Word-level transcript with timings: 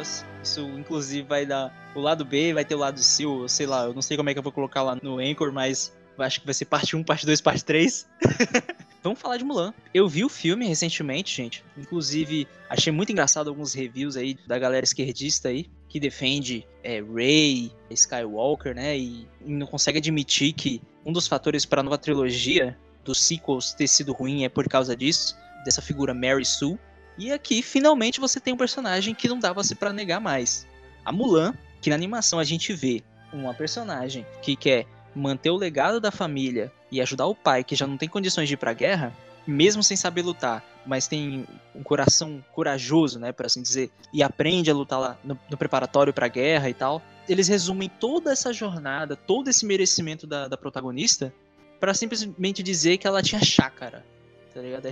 Us. 0.00 0.24
Isso, 0.42 0.60
inclusive, 0.78 1.26
vai 1.26 1.46
dar 1.46 1.92
o 1.94 2.00
lado 2.00 2.24
B, 2.24 2.52
vai 2.52 2.64
ter 2.64 2.74
o 2.74 2.78
lado 2.78 3.00
C, 3.00 3.24
ou 3.24 3.48
sei 3.48 3.66
lá, 3.66 3.84
eu 3.84 3.94
não 3.94 4.02
sei 4.02 4.16
como 4.16 4.28
é 4.28 4.32
que 4.32 4.38
eu 4.38 4.42
vou 4.42 4.52
colocar 4.52 4.82
lá 4.82 4.98
no 5.02 5.18
Anchor, 5.18 5.52
mas 5.52 5.92
acho 6.18 6.40
que 6.40 6.46
vai 6.46 6.54
ser 6.54 6.66
parte 6.66 6.94
1, 6.94 7.02
parte 7.02 7.26
2, 7.26 7.40
parte 7.40 7.64
3. 7.64 8.06
Vamos 9.02 9.18
falar 9.18 9.36
de 9.36 9.44
Mulan. 9.44 9.74
Eu 9.92 10.08
vi 10.08 10.24
o 10.24 10.28
filme 10.28 10.66
recentemente, 10.66 11.36
gente. 11.36 11.62
Inclusive, 11.76 12.48
achei 12.70 12.92
muito 12.92 13.12
engraçado 13.12 13.48
alguns 13.48 13.74
reviews 13.74 14.16
aí 14.16 14.34
da 14.46 14.58
galera 14.58 14.84
esquerdista 14.84 15.48
aí, 15.48 15.66
que 15.88 16.00
defende 16.00 16.66
é, 16.82 17.02
Rey, 17.02 17.70
Skywalker, 17.90 18.74
né? 18.74 18.96
E, 18.96 19.28
não 19.44 19.66
consegue 19.66 19.98
admitir 19.98 20.54
que 20.54 20.80
um 21.04 21.12
dos 21.12 21.26
fatores 21.26 21.66
para 21.66 21.80
a 21.80 21.84
nova 21.84 21.98
trilogia 21.98 22.78
dos 23.04 23.20
sequels 23.20 23.74
ter 23.74 23.86
sido 23.86 24.12
ruim 24.12 24.44
é 24.44 24.48
por 24.48 24.66
causa 24.68 24.96
disso, 24.96 25.36
dessa 25.66 25.82
figura 25.82 26.14
Mary 26.14 26.44
Sue. 26.44 26.78
E 27.16 27.32
aqui, 27.32 27.62
finalmente, 27.62 28.20
você 28.20 28.40
tem 28.40 28.52
um 28.52 28.56
personagem 28.56 29.14
que 29.14 29.28
não 29.28 29.38
dava-se 29.38 29.74
para 29.74 29.92
negar 29.92 30.20
mais. 30.20 30.66
A 31.04 31.12
Mulan, 31.12 31.54
que 31.80 31.90
na 31.90 31.96
animação 31.96 32.38
a 32.38 32.44
gente 32.44 32.72
vê 32.72 33.02
uma 33.32 33.54
personagem 33.54 34.26
que 34.42 34.56
quer 34.56 34.86
manter 35.14 35.50
o 35.50 35.56
legado 35.56 36.00
da 36.00 36.10
família 36.10 36.72
e 36.90 37.00
ajudar 37.00 37.26
o 37.26 37.34
pai 37.34 37.62
que 37.62 37.76
já 37.76 37.86
não 37.86 37.96
tem 37.96 38.08
condições 38.08 38.48
de 38.48 38.54
ir 38.54 38.56
pra 38.56 38.72
guerra, 38.72 39.12
mesmo 39.46 39.82
sem 39.82 39.96
saber 39.96 40.22
lutar, 40.22 40.64
mas 40.86 41.06
tem 41.06 41.46
um 41.74 41.82
coração 41.82 42.42
corajoso, 42.52 43.18
né, 43.18 43.32
para 43.32 43.46
assim 43.46 43.62
dizer, 43.62 43.90
e 44.12 44.22
aprende 44.22 44.70
a 44.70 44.74
lutar 44.74 44.98
lá 44.98 45.18
no, 45.22 45.38
no 45.50 45.56
preparatório 45.56 46.12
para 46.12 46.26
a 46.26 46.28
guerra 46.28 46.68
e 46.68 46.74
tal. 46.74 47.02
Eles 47.28 47.48
resumem 47.48 47.88
toda 47.88 48.32
essa 48.32 48.52
jornada, 48.52 49.16
todo 49.16 49.48
esse 49.48 49.64
merecimento 49.64 50.26
da, 50.26 50.48
da 50.48 50.56
protagonista, 50.56 51.32
para 51.78 51.94
simplesmente 51.94 52.62
dizer 52.62 52.98
que 52.98 53.06
ela 53.06 53.22
tinha 53.22 53.42
chácara, 53.42 54.04
tá 54.52 54.60
ligado? 54.60 54.86
É, 54.86 54.90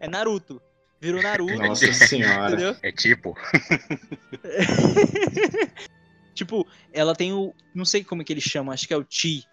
é 0.06 0.08
Naruto. 0.08 0.62
Virou 1.00 1.22
Naruto. 1.22 1.56
Nossa 1.56 1.92
senhora. 1.92 2.54
Entendeu? 2.54 2.76
É 2.82 2.92
tipo. 2.92 3.36
tipo, 6.34 6.66
ela 6.92 7.14
tem 7.14 7.32
o. 7.32 7.54
Não 7.74 7.84
sei 7.84 8.02
como 8.02 8.22
é 8.22 8.24
que 8.24 8.32
eles 8.32 8.44
chamam, 8.44 8.72
acho 8.72 8.86
que 8.86 8.94
é 8.94 8.96
o 8.96 9.06
Chi. 9.08 9.44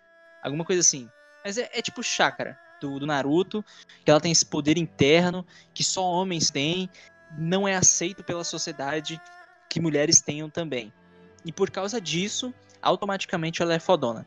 Alguma 0.41 0.65
coisa 0.65 0.81
assim. 0.81 1.07
Mas 1.43 1.57
é, 1.57 1.69
é 1.73 1.81
tipo 1.81 2.01
chácara 2.01 2.57
do, 2.81 2.99
do 2.99 3.05
Naruto, 3.05 3.63
que 4.03 4.09
ela 4.09 4.19
tem 4.19 4.31
esse 4.31 4.45
poder 4.45 4.77
interno 4.77 5.45
que 5.73 5.83
só 5.83 6.03
homens 6.03 6.49
têm, 6.49 6.89
não 7.37 7.67
é 7.67 7.75
aceito 7.75 8.23
pela 8.23 8.43
sociedade 8.43 9.21
que 9.69 9.79
mulheres 9.79 10.21
tenham 10.21 10.49
também. 10.49 10.91
E 11.45 11.51
por 11.51 11.69
causa 11.69 12.01
disso, 12.01 12.53
automaticamente 12.81 13.61
ela 13.61 13.73
é 13.73 13.79
fodona. 13.79 14.25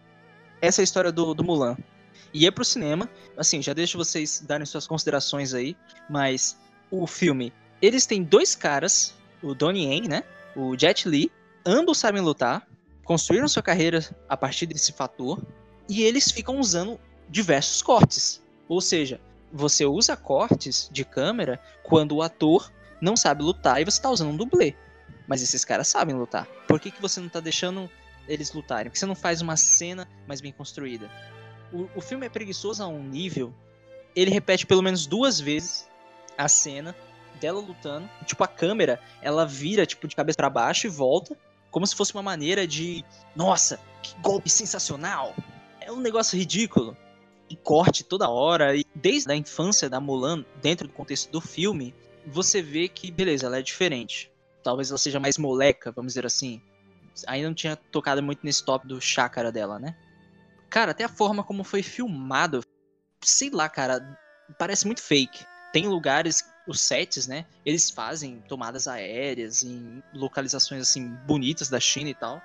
Essa 0.60 0.80
é 0.80 0.82
a 0.82 0.84
história 0.84 1.10
do, 1.12 1.34
do 1.34 1.42
Mulan. 1.42 1.77
E 2.32 2.47
é 2.47 2.50
pro 2.50 2.64
cinema, 2.64 3.08
assim, 3.36 3.62
já 3.62 3.72
deixo 3.72 3.97
vocês 3.97 4.41
darem 4.47 4.66
suas 4.66 4.86
considerações 4.86 5.55
aí, 5.55 5.77
mas 6.10 6.58
o 6.91 7.06
filme, 7.06 7.53
eles 7.81 8.06
têm 8.06 8.22
dois 8.22 8.55
caras, 8.55 9.14
o 9.42 9.55
Donnie 9.55 9.86
Yen, 9.86 10.08
né? 10.08 10.25
O 10.56 10.77
Jet 10.77 11.08
Li, 11.08 11.31
ambos 11.64 11.98
sabem 11.98 12.20
lutar, 12.20 12.67
construíram 13.05 13.48
sua 13.48 13.62
carreira 13.62 14.05
a 14.28 14.36
partir 14.36 14.67
desse 14.67 14.92
fator, 14.92 15.41
e 15.89 16.03
eles 16.03 16.31
ficam 16.31 16.59
usando 16.59 16.98
diversos 17.28 17.83
cortes. 17.83 18.42
Ou 18.69 18.81
seja, 18.81 19.20
você 19.53 19.86
usa 19.86 20.16
cortes 20.16 20.89
de 20.92 21.05
câmera 21.05 21.61
quando 21.83 22.16
o 22.16 22.22
ator 22.22 22.70
não 23.00 23.16
sabe 23.16 23.42
lutar 23.42 23.81
e 23.81 23.84
você 23.84 23.98
está 23.98 24.11
usando 24.11 24.31
um 24.31 24.36
dublê. 24.36 24.75
Mas 25.27 25.42
esses 25.42 25.64
caras 25.64 25.89
sabem 25.89 26.14
lutar. 26.14 26.47
Por 26.66 26.81
que, 26.81 26.91
que 26.91 27.00
você 27.00 27.20
não 27.20 27.28
está 27.28 27.41
deixando 27.41 27.91
eles 28.27 28.53
lutarem? 28.53 28.91
Por 28.91 28.92
que 28.92 28.98
você 28.98 29.06
não 29.06 29.14
faz 29.14 29.41
uma 29.41 29.56
cena 29.56 30.09
mais 30.27 30.41
bem 30.41 30.53
construída? 30.53 31.11
O, 31.72 31.89
o 31.97 32.00
filme 32.00 32.27
é 32.27 32.28
preguiçoso 32.28 32.83
a 32.83 32.89
um 32.89 33.03
nível. 33.03 33.55
Ele 34.14 34.31
repete 34.31 34.66
pelo 34.66 34.83
menos 34.83 35.06
duas 35.06 35.41
vezes 35.41 35.88
a 36.38 36.49
cena 36.49 36.94
dela 37.41 37.60
lutando. 37.60 38.09
Tipo, 38.25 38.44
a 38.44 38.49
câmera, 38.49 39.00
ela 39.21 39.44
vira 39.44 39.87
tipo 39.87 40.06
de 40.06 40.16
cabeça 40.16 40.37
para 40.37 40.50
baixo 40.50 40.87
e 40.87 40.91
volta. 40.91 41.37
Como 41.71 41.87
se 41.87 41.94
fosse 41.94 42.15
uma 42.15 42.22
maneira 42.22 42.66
de. 42.66 43.04
Nossa, 43.37 43.78
que 44.03 44.15
golpe 44.21 44.49
sensacional! 44.49 45.34
É 45.81 45.93
um 45.93 46.00
negócio 46.00 46.38
ridículo 46.38 46.97
e 47.49 47.56
corte 47.56 48.04
toda 48.04 48.28
hora. 48.28 48.76
E 48.76 48.84
desde 48.94 49.31
a 49.31 49.37
infância 49.37 49.88
da 49.88 50.00
Mulan, 50.00 50.44
dentro 50.62 50.87
do 50.87 50.94
contexto 50.94 51.31
do 51.31 51.41
filme, 51.41 51.94
você 52.26 52.62
vê 52.62 52.88
que, 52.88 53.10
beleza, 53.10 53.47
ela 53.47 53.59
é 53.59 53.62
diferente. 53.62 54.31
Talvez 54.62 54.91
ela 54.91 54.99
seja 54.99 55.20
mais 55.20 55.38
moleca, 55.38 55.93
vamos 55.93 56.12
dizer 56.12 56.26
assim. 56.26 56.60
Ainda 57.26 57.49
não 57.49 57.55
tinha 57.55 57.76
tocado 57.76 58.22
muito 58.22 58.41
nesse 58.44 58.65
top 58.65 58.87
do 58.87 59.00
chácara 59.00 59.50
dela, 59.50 59.78
né? 59.78 59.97
Cara, 60.70 60.93
até 60.93 61.05
a 61.05 61.09
forma 61.09 61.43
como 61.43 61.65
foi 61.65 61.82
filmado, 61.82 62.62
sei 63.25 63.50
lá, 63.50 63.69
cara, 63.69 64.19
parece 64.59 64.87
muito 64.87 65.03
fake. 65.03 65.44
Tem 65.73 65.87
lugares, 65.87 66.49
os 66.67 66.81
sets, 66.81 67.27
né? 67.27 67.45
Eles 67.65 67.91
fazem 67.91 68.43
tomadas 68.49 68.87
aéreas 68.89 69.62
em 69.62 70.03
localizações 70.15 70.83
assim 70.83 71.09
bonitas 71.27 71.69
da 71.69 71.81
China 71.81 72.11
e 72.11 72.15
tal. 72.15 72.43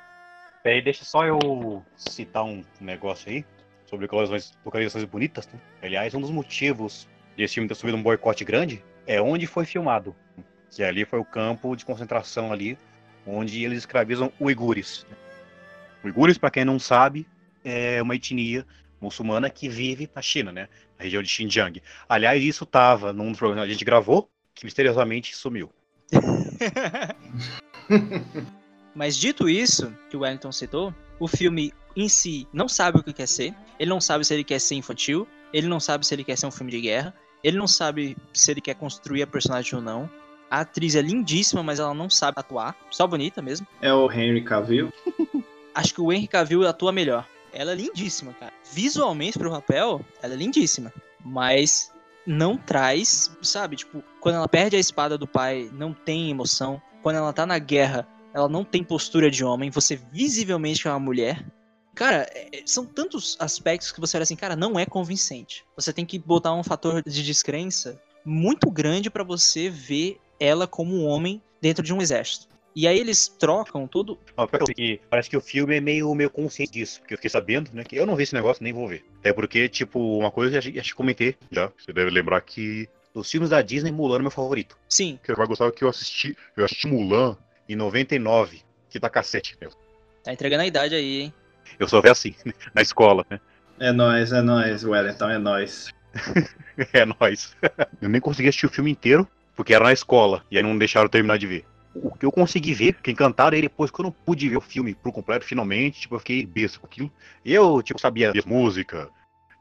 Peraí, 0.62 0.82
deixa 0.82 1.04
só 1.04 1.26
eu 1.26 1.84
citar 1.98 2.44
um 2.44 2.64
negócio 2.80 3.30
aí 3.30 3.46
sobre 3.86 4.06
localizações, 4.06 4.58
localizações 4.64 5.04
bonitas. 5.06 5.48
Né? 5.48 5.60
Aliás, 5.82 6.14
um 6.14 6.22
dos 6.22 6.32
motivos 6.32 7.08
desse 7.36 7.56
filme 7.56 7.68
ter 7.68 7.76
subido 7.76 7.98
um 7.98 8.04
boicote 8.04 8.46
grande 8.46 8.84
é 9.06 9.22
onde 9.22 9.46
foi 9.46 9.66
filmado. 9.66 10.16
Que 10.72 10.84
ali 10.84 11.06
foi 11.06 11.20
o 11.20 11.26
campo 11.26 11.76
de 11.76 11.86
concentração 11.86 12.52
ali, 12.52 12.78
onde 13.28 13.64
eles 13.64 13.80
escravizam 13.80 14.32
uigures. 14.40 15.06
Uigures, 16.04 16.38
para 16.38 16.50
quem 16.50 16.66
não 16.66 16.80
sabe, 16.80 17.28
é 17.64 18.02
uma 18.02 18.16
etnia 18.16 18.66
muçulmana 19.00 19.50
que 19.50 19.70
vive 19.70 20.10
na 20.16 20.22
China, 20.22 20.52
né? 20.52 20.70
Região 21.04 21.22
de 21.22 21.30
Xinjiang. 21.30 21.82
Aliás, 22.08 22.44
isso 22.44 22.66
tava 22.66 23.14
num 23.14 23.30
dos 23.30 23.38
programas 23.38 23.66
que 23.66 23.72
a 23.72 23.74
gente 23.74 23.86
gravou, 23.86 24.30
que 24.56 24.66
misteriosamente 24.66 25.36
sumiu. 25.36 25.70
Mas 28.96 29.18
dito 29.18 29.50
isso, 29.50 29.94
que 30.10 30.16
o 30.16 30.22
Wellington 30.22 30.52
citou, 30.52 30.94
o 31.20 31.28
filme 31.28 31.74
em 31.96 32.08
si 32.08 32.48
não 32.54 32.68
sabe 32.68 33.00
o 33.00 33.04
que 33.04 33.14
quer 33.14 33.28
ser. 33.28 33.54
Ele 33.80 33.90
não 33.90 34.00
sabe 34.00 34.26
se 34.26 34.34
ele 34.34 34.44
quer 34.44 34.60
ser 34.60 34.76
infantil. 34.76 35.28
Ele 35.52 35.68
não 35.68 35.80
sabe 35.80 36.06
se 36.06 36.14
ele 36.14 36.24
quer 36.24 36.38
ser 36.38 36.46
um 36.46 36.52
filme 36.52 36.72
de 36.72 36.82
guerra. 36.82 37.14
Ele 37.44 37.58
não 37.58 37.68
sabe 37.68 38.16
se 38.34 38.52
ele 38.52 38.62
quer 38.62 38.76
construir 38.76 39.24
a 39.24 39.28
personagem 39.28 39.76
ou 39.76 39.82
não. 39.82 40.10
A 40.50 40.62
atriz 40.62 40.96
é 40.96 41.02
lindíssima, 41.02 41.64
mas 41.64 41.80
ela 41.80 41.94
não 41.94 42.10
sabe 42.10 42.40
atuar. 42.40 42.76
Só 42.92 43.08
bonita 43.08 43.42
mesmo. 43.42 43.68
É 43.82 43.94
o 43.94 44.12
Henry 44.12 44.44
Cavill? 44.44 44.94
Acho 45.74 45.96
que 45.96 46.02
o 46.02 46.14
Henry 46.14 46.28
Cavill 46.28 46.68
atua 46.68 46.92
melhor. 46.92 47.28
Ela 47.54 47.72
é 47.72 47.76
lindíssima, 47.76 48.34
cara. 48.34 48.54
Visualmente 48.72 49.38
pro 49.38 49.52
papel, 49.52 50.04
ela 50.22 50.34
é 50.34 50.38
lindíssima. 50.38 50.92
Mas 51.24 51.92
não 52.26 52.58
traz, 52.58 53.32
sabe? 53.42 53.76
Tipo, 53.76 54.04
quando 54.20 54.36
ela 54.36 54.48
perde 54.48 54.76
a 54.76 54.80
espada 54.80 55.18
do 55.18 55.28
pai, 55.28 55.70
não 55.74 55.94
tem 55.94 56.30
emoção. 56.30 56.82
Quando 57.02 57.18
ela 57.18 57.34
tá 57.34 57.46
na 57.46 57.60
guerra, 57.60 58.08
ela 58.34 58.50
não 58.50 58.64
tem 58.64 58.84
postura 58.84 59.30
de 59.30 59.44
homem. 59.44 59.70
Você 59.70 59.96
visivelmente 60.12 60.88
é 60.88 60.92
uma 60.92 61.00
mulher. 61.00 61.46
Cara, 61.94 62.28
é, 62.32 62.60
é, 62.60 62.64
são 62.66 62.86
tantos 62.86 63.38
aspectos 63.40 63.92
que 63.92 64.00
você 64.00 64.18
olha 64.18 64.24
assim, 64.24 64.36
cara, 64.36 64.56
não 64.56 64.80
é 64.80 64.86
convincente. 64.86 65.64
Você 65.76 65.94
tem 65.94 66.06
que 66.06 66.18
botar 66.18 66.54
um 66.54 66.64
fator 66.64 67.04
de 67.04 67.24
descrença 67.24 68.02
muito 68.26 68.72
grande 68.72 69.10
para 69.10 69.24
você 69.24 69.70
ver 69.70 70.20
ela 70.40 70.66
como 70.66 70.96
um 70.96 71.06
homem 71.06 71.42
dentro 71.62 71.84
de 71.84 71.94
um 71.94 72.02
exército. 72.02 72.48
E 72.76 72.88
aí 72.88 72.98
eles 72.98 73.28
trocam 73.28 73.88
tudo. 73.88 74.18
parece 75.10 75.30
que 75.30 75.38
o 75.38 75.42
filme 75.42 75.78
é 75.78 75.80
meio, 75.80 76.14
meio 76.16 76.30
consciente 76.30 76.72
disso, 76.72 77.00
porque 77.00 77.14
eu 77.14 77.18
fiquei 77.18 77.30
sabendo, 77.30 77.70
né? 77.74 77.84
Que 77.84 77.96
eu 77.96 78.06
não 78.06 78.16
vi 78.16 78.24
esse 78.24 78.34
negócio, 78.34 78.64
nem 78.64 78.74
vou 78.74 78.88
ver. 78.88 79.06
Até 79.20 79.32
porque, 79.32 79.70
tipo, 79.70 80.18
uma 80.18 80.32
coisa 80.32 80.60
que 80.60 80.78
eu 80.78 80.84
já 80.84 80.96
comentei 80.96 81.36
já. 81.52 81.72
Você 81.78 81.94
deve 81.94 82.10
lembrar 82.10 82.42
que 82.42 82.90
dos 83.14 83.30
filmes 83.30 83.52
da 83.52 83.62
Disney, 83.62 83.92
Mulan 83.92 84.18
é 84.18 84.22
meu 84.22 84.32
favorito. 84.32 84.78
Sim. 84.90 85.20
Que 85.22 85.28
você 85.28 85.36
vai 85.36 85.48
gostar 85.48 85.72
que 85.72 85.84
eu 85.84 85.90
assisti. 85.90 86.36
Eu 86.58 86.66
assisti 86.66 86.88
Mulan 86.88 87.38
em 87.70 87.76
99, 87.76 88.62
que 88.90 89.00
tá 89.00 89.10
cacete, 89.10 89.56
meu. 89.62 89.72
Tá 90.24 90.34
entregando 90.34 90.64
a 90.64 90.68
idade 90.68 90.96
aí, 90.96 91.22
hein? 91.22 91.34
Eu 91.80 91.88
sou 91.88 92.02
assim, 92.10 92.34
na 92.74 92.82
escola, 92.82 93.26
né? 93.30 93.40
É 93.80 93.92
nóis, 93.92 94.32
é 94.32 94.42
nóis, 94.42 94.84
Wellington, 94.84 95.30
é 95.30 95.38
nóis. 95.38 95.94
é 96.94 97.06
nóis. 97.06 97.56
eu 98.02 98.10
nem 98.10 98.22
consegui 98.22 98.50
assistir 98.50 98.66
o 98.66 98.70
filme 98.70 98.92
inteiro, 98.92 99.28
porque 99.56 99.74
era 99.74 99.86
na 99.86 99.94
escola, 99.94 100.44
e 100.50 100.58
aí 100.58 100.64
não 100.64 100.78
deixaram 100.78 101.10
terminar 101.10 101.38
de 101.38 101.48
ver. 101.48 101.66
O 101.96 102.12
que 102.16 102.26
eu 102.26 102.32
consegui 102.32 102.74
ver, 102.74 102.96
que 103.02 103.12
encantaram, 103.12 103.56
aí 103.56 103.62
depois 103.62 103.92
que 103.92 104.00
eu 104.00 104.04
não 104.04 104.12
pude 104.12 104.50
ver 104.50 104.58
o 104.58 104.62
filme 104.62 104.96
por 104.96 105.12
completo, 105.12 105.46
finalmente, 105.46 106.02
tipo, 106.02 106.16
eu 106.16 106.20
fiquei 106.20 106.46
besta 106.46 106.80
com 106.80 106.88
aquilo. 106.88 107.12
Eu, 107.46 107.82
tipo, 107.84 108.00
sabia 108.00 108.32
a 108.32 108.50
música, 108.50 109.10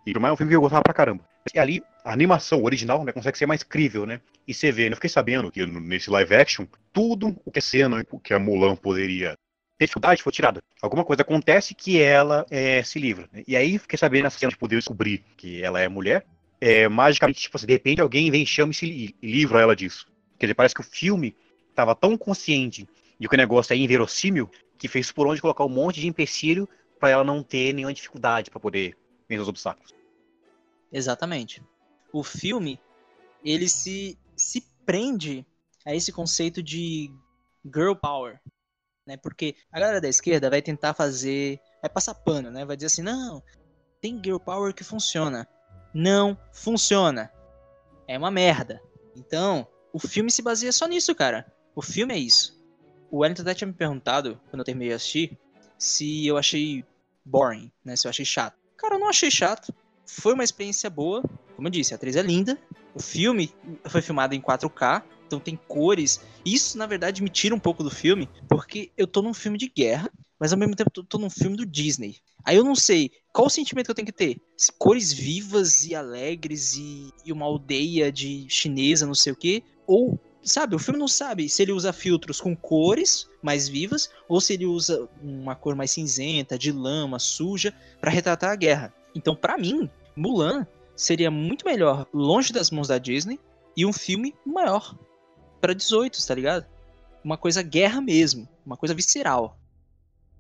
e 0.07 0.19
mais 0.19 0.31
é 0.31 0.35
um 0.35 0.37
filme 0.37 0.51
que 0.51 0.57
eu 0.57 0.61
gostava 0.61 0.83
pra 0.83 0.95
caramba. 0.95 1.25
E 1.55 1.59
ali, 1.59 1.83
a 2.05 2.13
animação 2.13 2.63
original, 2.63 3.05
né, 3.05 3.13
consegue 3.13 3.39
ser 3.39 3.47
mais 3.47 3.63
crível, 3.63 4.07
né? 4.07 4.21
E 4.47 4.55
você 4.55 4.73
vê, 4.73 4.85
né, 4.85 4.93
eu 4.93 4.97
fiquei 4.97 5.11
sabendo 5.11 5.51
que 5.51 5.65
nesse 5.67 6.11
live 6.11 6.35
action, 6.35 6.67
tudo 6.93 7.37
o 7.45 7.51
que 7.51 7.59
é 7.59 7.63
cena, 7.63 8.05
o 8.11 8.19
que 8.19 8.35
a 8.35 8.39
Mulan 8.39 8.77
poderia 8.77 9.35
dificuldade 9.79 10.23
foi 10.23 10.33
tirada. 10.33 10.63
Alguma 10.81 11.05
coisa 11.05 11.23
acontece 11.23 11.75
que 11.75 12.01
ela 12.01 12.47
é, 12.51 12.83
se 12.83 12.99
livra. 12.99 13.29
Né? 13.33 13.43
E 13.47 13.57
aí 13.57 13.79
fiquei 13.79 13.99
sabendo 13.99 14.25
nessa 14.25 14.39
cena 14.39 14.51
de 14.51 14.59
poder 14.59 14.77
descobrir 14.77 15.25
que 15.37 15.63
ela 15.63 15.81
é 15.81 15.89
mulher. 15.89 16.25
É, 16.61 16.89
magicamente, 16.89 17.41
tipo 17.41 17.57
assim, 17.57 17.67
de 17.67 17.73
repente 17.73 18.01
alguém 18.01 18.31
vem, 18.31 18.47
chama 18.47 18.71
e 18.71 18.75
se 18.75 19.17
livra 19.21 19.61
ela 19.61 19.75
disso. 19.75 20.07
Quer 20.39 20.47
dizer, 20.47 20.55
parece 20.55 20.75
que 20.75 20.81
o 20.81 20.85
filme 20.85 21.35
estava 21.73 21.95
tão 21.95 22.17
consciente 22.17 22.89
de 23.19 23.29
que 23.29 23.35
o 23.35 23.39
negócio 23.39 23.73
é 23.73 23.77
inverossímil 23.77 24.51
que 24.79 24.89
fez 24.89 25.11
por 25.11 25.27
onde 25.27 25.41
colocar 25.41 25.65
um 25.65 25.69
monte 25.69 26.01
de 26.01 26.07
empecilho 26.07 26.69
para 26.99 27.11
ela 27.11 27.25
não 27.25 27.43
ter 27.43 27.73
nenhuma 27.73 27.95
dificuldade 27.95 28.51
para 28.51 28.61
poder 28.61 28.97
vencer 29.29 29.43
os 29.43 29.49
obstáculos. 29.49 29.95
Exatamente. 30.93 31.63
O 32.13 32.23
filme, 32.23 32.81
ele 33.45 33.69
se, 33.69 34.19
se 34.37 34.65
prende 34.85 35.47
a 35.85 35.95
esse 35.95 36.13
conceito 36.13 36.63
de 36.63 37.11
girl 37.65 37.95
power, 37.95 38.41
né? 39.07 39.17
Porque 39.17 39.57
a 39.71 39.81
galera 39.81 40.01
da 40.01 40.09
esquerda 40.09 40.51
vai 40.51 40.61
tentar 40.61 40.95
fazer, 40.95 41.59
vai 41.81 41.91
passar 41.91 42.15
pano, 42.15 42.51
né? 42.51 42.65
Vai 42.65 42.77
dizer 42.77 42.87
assim, 42.87 43.03
não, 43.03 43.43
tem 44.01 44.21
girl 44.23 44.39
power 44.39 44.75
que 44.75 44.85
funciona. 44.85 45.49
Não 45.95 46.37
funciona. 46.53 47.33
É 48.07 48.19
uma 48.19 48.31
merda. 48.31 48.83
Então, 49.17 49.67
o 49.93 49.99
filme 49.99 50.31
se 50.31 50.43
baseia 50.43 50.73
só 50.73 50.87
nisso, 50.87 51.15
cara. 51.15 51.47
O 51.75 51.83
filme 51.83 52.15
é 52.15 52.19
isso. 52.19 52.61
O 53.11 53.19
Wellington 53.19 53.43
até 53.43 53.55
tinha 53.55 53.69
me 53.69 53.75
perguntado, 53.75 54.41
quando 54.51 54.61
eu 54.61 54.65
terminei 54.65 54.89
de 54.89 54.95
assistir, 54.95 55.39
se 55.79 56.27
eu 56.27 56.37
achei 56.37 56.85
boring, 57.25 57.71
né? 57.85 57.97
Se 57.97 58.07
eu 58.07 58.11
achei 58.11 58.25
chato. 58.25 58.57
Cara, 58.77 58.95
eu 58.95 58.99
não 58.99 59.09
achei 59.09 59.31
chato. 59.31 59.73
Foi 60.07 60.35
uma 60.35 60.45
experiência 60.45 60.91
boa. 60.91 61.23
Como 61.57 61.69
eu 61.69 61.73
disse, 61.73 61.95
a 61.95 61.97
atriz 61.97 62.17
é 62.17 62.23
linda. 62.23 62.59
O 62.95 63.01
filme 63.01 63.53
foi 63.89 64.03
filmado 64.03 64.35
em 64.35 64.41
4K, 64.41 65.03
então 65.27 65.41
tem 65.41 65.57
cores. 65.69 66.21
Isso, 66.45 66.77
na 66.77 66.87
verdade, 66.87 67.23
me 67.23 67.31
tira 67.31 67.55
um 67.55 67.59
pouco 67.59 67.83
do 67.83 67.91
filme, 67.91 68.29
porque 68.49 68.91
eu 68.97 69.07
tô 69.07 69.23
num 69.23 69.33
filme 69.33 69.57
de 69.57 69.69
guerra, 69.69 70.11
mas 70.39 70.53
ao 70.53 70.59
mesmo 70.59 70.77
tempo 70.77 70.91
tô, 70.91 71.03
tô 71.03 71.19
num 71.19 71.31
filme 71.31 71.57
do 71.57 71.65
Disney. 71.65 72.17
Aí 72.45 72.57
eu 72.57 72.65
não 72.65 72.75
sei 72.75 73.11
qual 73.33 73.47
o 73.47 73.51
sentimento 73.51 73.87
que 73.87 73.91
eu 73.93 73.95
tenho 73.95 74.07
que 74.07 74.13
ter. 74.13 74.41
Cores 74.79 75.13
vivas 75.13 75.85
e 75.87 75.95
alegres 75.95 76.75
e, 76.77 77.11
e 77.25 77.33
uma 77.33 77.47
aldeia 77.47 78.11
de 78.13 78.47
chinesa, 78.49 79.07
não 79.07 79.15
sei 79.15 79.33
o 79.33 79.37
quê, 79.37 79.63
ou 79.87 80.21
sabe, 80.43 80.75
o 80.75 80.79
filme 80.79 80.99
não 80.99 81.09
sabe 81.09 81.49
se 81.49 81.63
ele 81.63 81.73
usa 81.73 81.93
filtros 81.93 82.41
com 82.41 82.57
cores 82.57 83.29
mais 83.43 83.69
vivas 83.69 84.11
ou 84.29 84.41
se 84.41 84.55
ele 84.55 84.67
usa 84.67 85.09
uma 85.23 85.55
cor 85.55 85.75
mais 85.75 85.91
cinzenta, 85.91 86.59
de 86.59 86.73
lama, 86.73 87.19
suja, 87.19 87.73
para 88.01 88.11
retratar 88.11 88.51
a 88.51 88.57
guerra. 88.57 88.95
Então, 89.15 89.35
para 89.35 89.59
mim, 89.59 89.89
Mulan 90.17 90.67
seria 90.97 91.31
muito 91.31 91.65
melhor 91.65 92.07
longe 92.13 92.53
das 92.53 92.71
mãos 92.71 92.89
da 92.89 92.99
Disney 92.99 93.39
e 93.77 93.87
um 93.87 93.93
filme 93.93 94.35
maior 94.45 94.97
para 95.61 95.75
18, 95.75 96.27
tá 96.27 96.35
ligado? 96.35 96.67
Uma 97.25 97.37
coisa 97.37 97.63
guerra 97.63 98.01
mesmo, 98.01 98.49
uma 98.67 98.77
coisa 98.77 98.95
visceral. 98.95 99.59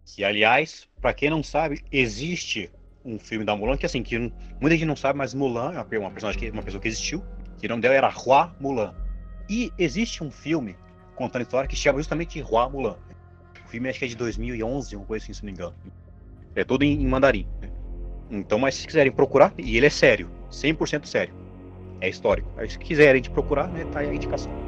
Que, 0.05 0.25
aliás, 0.25 0.89
para 1.01 1.15
quem 1.15 1.31
não 1.31 1.43
sabe, 1.43 1.85
existe 1.93 2.71
um 3.05 3.19
filme 3.19 3.45
da 3.45 3.55
Mulan 3.57 3.77
que, 3.77 3.87
assim, 3.87 4.03
que 4.03 4.19
muita 4.19 4.77
gente 4.77 4.85
não 4.85 4.97
sabe, 4.97 5.19
mas 5.19 5.33
Mulan 5.35 5.73
é 5.75 5.99
uma 5.99 6.11
personagem, 6.11 6.51
uma 6.51 6.63
pessoa 6.63 6.81
que 6.81 6.89
existiu, 6.89 7.25
que 7.59 7.67
o 7.67 7.69
nome 7.69 7.83
dela 7.83 7.95
era 7.95 8.13
Hua 8.13 8.55
Mulan. 8.61 8.95
E 9.49 9.73
existe 9.79 10.23
um 10.23 10.31
filme 10.31 10.77
contando 11.15 11.43
a 11.43 11.45
história 11.45 11.69
que 11.69 11.77
chama 11.77 11.99
justamente 11.99 12.43
Hua 12.43 12.69
Mulan. 12.69 12.97
O 13.65 13.69
filme 13.69 13.89
acho 13.89 13.99
que 13.99 14.05
é 14.05 14.09
de 14.09 14.17
2011, 14.17 14.97
uma 14.97 15.05
coisa 15.05 15.25
assim, 15.25 15.33
se 15.33 15.43
não 15.43 15.47
me 15.47 15.53
engano. 15.53 15.75
É 16.55 16.65
todo 16.65 16.83
em, 16.83 17.03
em 17.03 17.07
mandarim. 17.07 17.47
Né? 17.61 17.71
Então, 18.31 18.59
mas 18.59 18.75
se 18.75 18.87
quiserem 18.87 19.13
procurar, 19.13 19.53
e 19.59 19.77
ele 19.77 19.87
é 19.87 19.91
sério, 19.91 20.31
100% 20.51 21.07
sério. 21.07 21.35
É 22.01 22.09
histórico. 22.09 22.51
Mas 22.57 22.73
se 22.73 22.79
quiserem 22.79 23.23
procurar, 23.23 23.69
né, 23.69 23.85
tá 23.87 24.01
aí 24.01 24.11
a 24.11 24.15
indicação. 24.15 24.62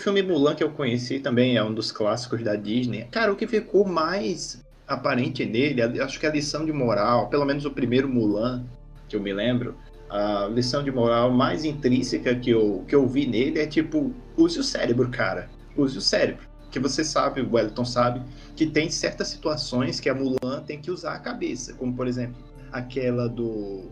Filme 0.00 0.22
Mulan 0.22 0.54
que 0.54 0.64
eu 0.64 0.70
conheci 0.70 1.20
também, 1.20 1.56
é 1.56 1.62
um 1.62 1.72
dos 1.72 1.92
clássicos 1.92 2.42
da 2.42 2.56
Disney. 2.56 3.06
Cara, 3.10 3.32
o 3.32 3.36
que 3.36 3.46
ficou 3.46 3.86
mais 3.86 4.64
aparente 4.86 5.44
nele, 5.44 5.82
acho 6.02 6.18
que 6.18 6.26
a 6.26 6.32
lição 6.32 6.64
de 6.64 6.72
moral, 6.72 7.28
pelo 7.28 7.44
menos 7.44 7.64
o 7.64 7.70
primeiro 7.70 8.08
Mulan, 8.08 8.64
que 9.08 9.14
eu 9.14 9.20
me 9.20 9.32
lembro, 9.32 9.76
a 10.08 10.48
lição 10.52 10.82
de 10.82 10.90
moral 10.90 11.30
mais 11.30 11.64
intrínseca 11.64 12.34
que 12.34 12.50
eu, 12.50 12.84
que 12.88 12.94
eu 12.94 13.06
vi 13.06 13.26
nele 13.26 13.60
é 13.60 13.66
tipo, 13.66 14.12
use 14.36 14.58
o 14.58 14.64
cérebro, 14.64 15.08
cara. 15.08 15.48
Use 15.76 15.96
o 15.96 16.00
cérebro. 16.00 16.48
Que 16.70 16.80
você 16.80 17.04
sabe, 17.04 17.40
o 17.40 17.52
Wellington 17.52 17.84
sabe, 17.84 18.22
que 18.56 18.66
tem 18.66 18.90
certas 18.90 19.28
situações 19.28 20.00
que 20.00 20.08
a 20.08 20.14
Mulan 20.14 20.62
tem 20.66 20.80
que 20.80 20.90
usar 20.90 21.14
a 21.14 21.18
cabeça. 21.18 21.74
Como, 21.74 21.94
por 21.94 22.06
exemplo, 22.06 22.36
aquela 22.72 23.28
do, 23.28 23.88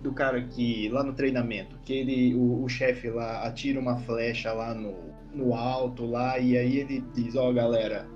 do 0.00 0.12
cara 0.12 0.42
que, 0.42 0.88
lá 0.88 1.02
no 1.02 1.12
treinamento, 1.12 1.76
que 1.84 1.92
ele, 1.92 2.34
o, 2.34 2.64
o 2.64 2.68
chefe 2.68 3.10
lá 3.10 3.42
atira 3.42 3.78
uma 3.78 3.98
flecha 4.00 4.52
lá 4.52 4.74
no, 4.74 4.94
no 5.32 5.54
alto 5.54 6.06
lá, 6.06 6.38
e 6.38 6.56
aí 6.56 6.78
ele 6.78 7.04
diz, 7.14 7.36
ó 7.36 7.50
oh, 7.50 7.52
galera, 7.52 8.08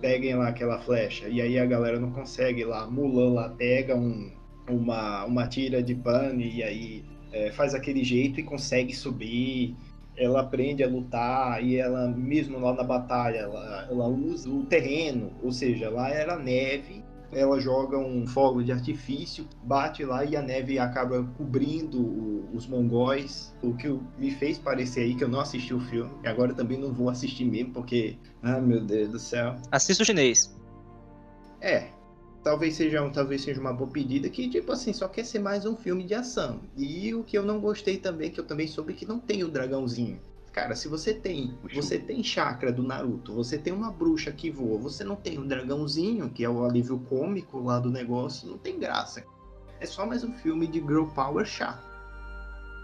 peguem 0.00 0.34
lá 0.34 0.48
aquela 0.48 0.78
flecha. 0.80 1.28
E 1.28 1.40
aí 1.40 1.58
a 1.58 1.66
galera 1.66 1.98
não 1.98 2.10
consegue 2.10 2.64
lá. 2.64 2.86
Mulan 2.86 3.32
lá 3.32 3.48
pega 3.50 3.94
um, 3.96 4.30
uma, 4.68 5.24
uma 5.24 5.46
tira 5.46 5.82
de 5.82 5.94
pane 5.94 6.56
e 6.56 6.62
aí 6.62 7.04
é, 7.32 7.50
faz 7.52 7.74
aquele 7.74 8.02
jeito 8.02 8.40
e 8.40 8.42
consegue 8.42 8.94
subir. 8.94 9.76
Ela 10.16 10.40
aprende 10.40 10.82
a 10.82 10.88
lutar 10.88 11.64
e 11.64 11.76
ela, 11.76 12.08
mesmo 12.08 12.58
lá 12.58 12.74
na 12.74 12.82
batalha, 12.82 13.38
ela, 13.38 13.88
ela 13.90 14.08
usa 14.08 14.50
o 14.50 14.64
terreno, 14.64 15.32
ou 15.42 15.50
seja, 15.50 15.88
lá 15.88 16.10
era 16.10 16.36
neve 16.36 17.02
ela 17.32 17.60
joga 17.60 17.96
um 17.98 18.26
fogo 18.26 18.62
de 18.62 18.72
artifício, 18.72 19.46
bate 19.62 20.04
lá 20.04 20.24
e 20.24 20.36
a 20.36 20.42
neve 20.42 20.78
acaba 20.78 21.22
cobrindo 21.36 22.00
o, 22.00 22.48
os 22.54 22.66
mongóis. 22.66 23.54
O 23.62 23.74
que 23.74 23.88
me 24.18 24.30
fez 24.30 24.58
parecer 24.58 25.02
aí 25.02 25.14
que 25.14 25.22
eu 25.22 25.28
não 25.28 25.40
assisti 25.40 25.72
o 25.72 25.80
filme. 25.80 26.10
E 26.24 26.28
agora 26.28 26.52
também 26.52 26.78
não 26.78 26.92
vou 26.92 27.08
assistir 27.08 27.44
mesmo, 27.44 27.72
porque. 27.72 28.16
Ah, 28.42 28.60
meu 28.60 28.80
Deus 28.80 29.10
do 29.10 29.18
céu. 29.18 29.56
Assista 29.70 30.02
o 30.02 30.06
chinês. 30.06 30.54
É. 31.60 31.88
Talvez 32.42 32.74
seja, 32.74 33.06
talvez 33.10 33.42
seja 33.42 33.60
uma 33.60 33.72
boa 33.72 33.90
pedida 33.90 34.28
que, 34.30 34.48
tipo 34.48 34.72
assim, 34.72 34.94
só 34.94 35.06
quer 35.06 35.24
ser 35.24 35.40
mais 35.40 35.66
um 35.66 35.76
filme 35.76 36.04
de 36.04 36.14
ação. 36.14 36.60
E 36.74 37.14
o 37.14 37.22
que 37.22 37.36
eu 37.36 37.42
não 37.42 37.60
gostei 37.60 37.98
também, 37.98 38.30
que 38.30 38.40
eu 38.40 38.46
também 38.46 38.66
soube 38.66 38.94
que 38.94 39.04
não 39.04 39.20
tem 39.20 39.44
o 39.44 39.48
dragãozinho. 39.48 40.18
Cara, 40.60 40.76
se 40.76 40.88
você 40.88 41.14
tem, 41.14 41.58
você 41.72 41.98
tem 41.98 42.22
chakra 42.22 42.70
do 42.70 42.82
Naruto, 42.82 43.34
você 43.34 43.56
tem 43.56 43.72
uma 43.72 43.90
bruxa 43.90 44.30
que 44.30 44.50
voa, 44.50 44.78
você 44.78 45.02
não 45.02 45.16
tem 45.16 45.38
o 45.38 45.40
um 45.40 45.46
dragãozinho, 45.46 46.28
que 46.28 46.44
é 46.44 46.50
o 46.50 46.62
alívio 46.66 46.98
cômico 47.08 47.58
lá 47.62 47.78
do 47.78 47.90
negócio, 47.90 48.46
não 48.46 48.58
tem 48.58 48.78
graça. 48.78 49.24
É 49.80 49.86
só 49.86 50.04
mais 50.04 50.22
um 50.22 50.34
filme 50.34 50.66
de 50.66 50.78
girl 50.78 51.06
power 51.06 51.46
chato. 51.46 51.82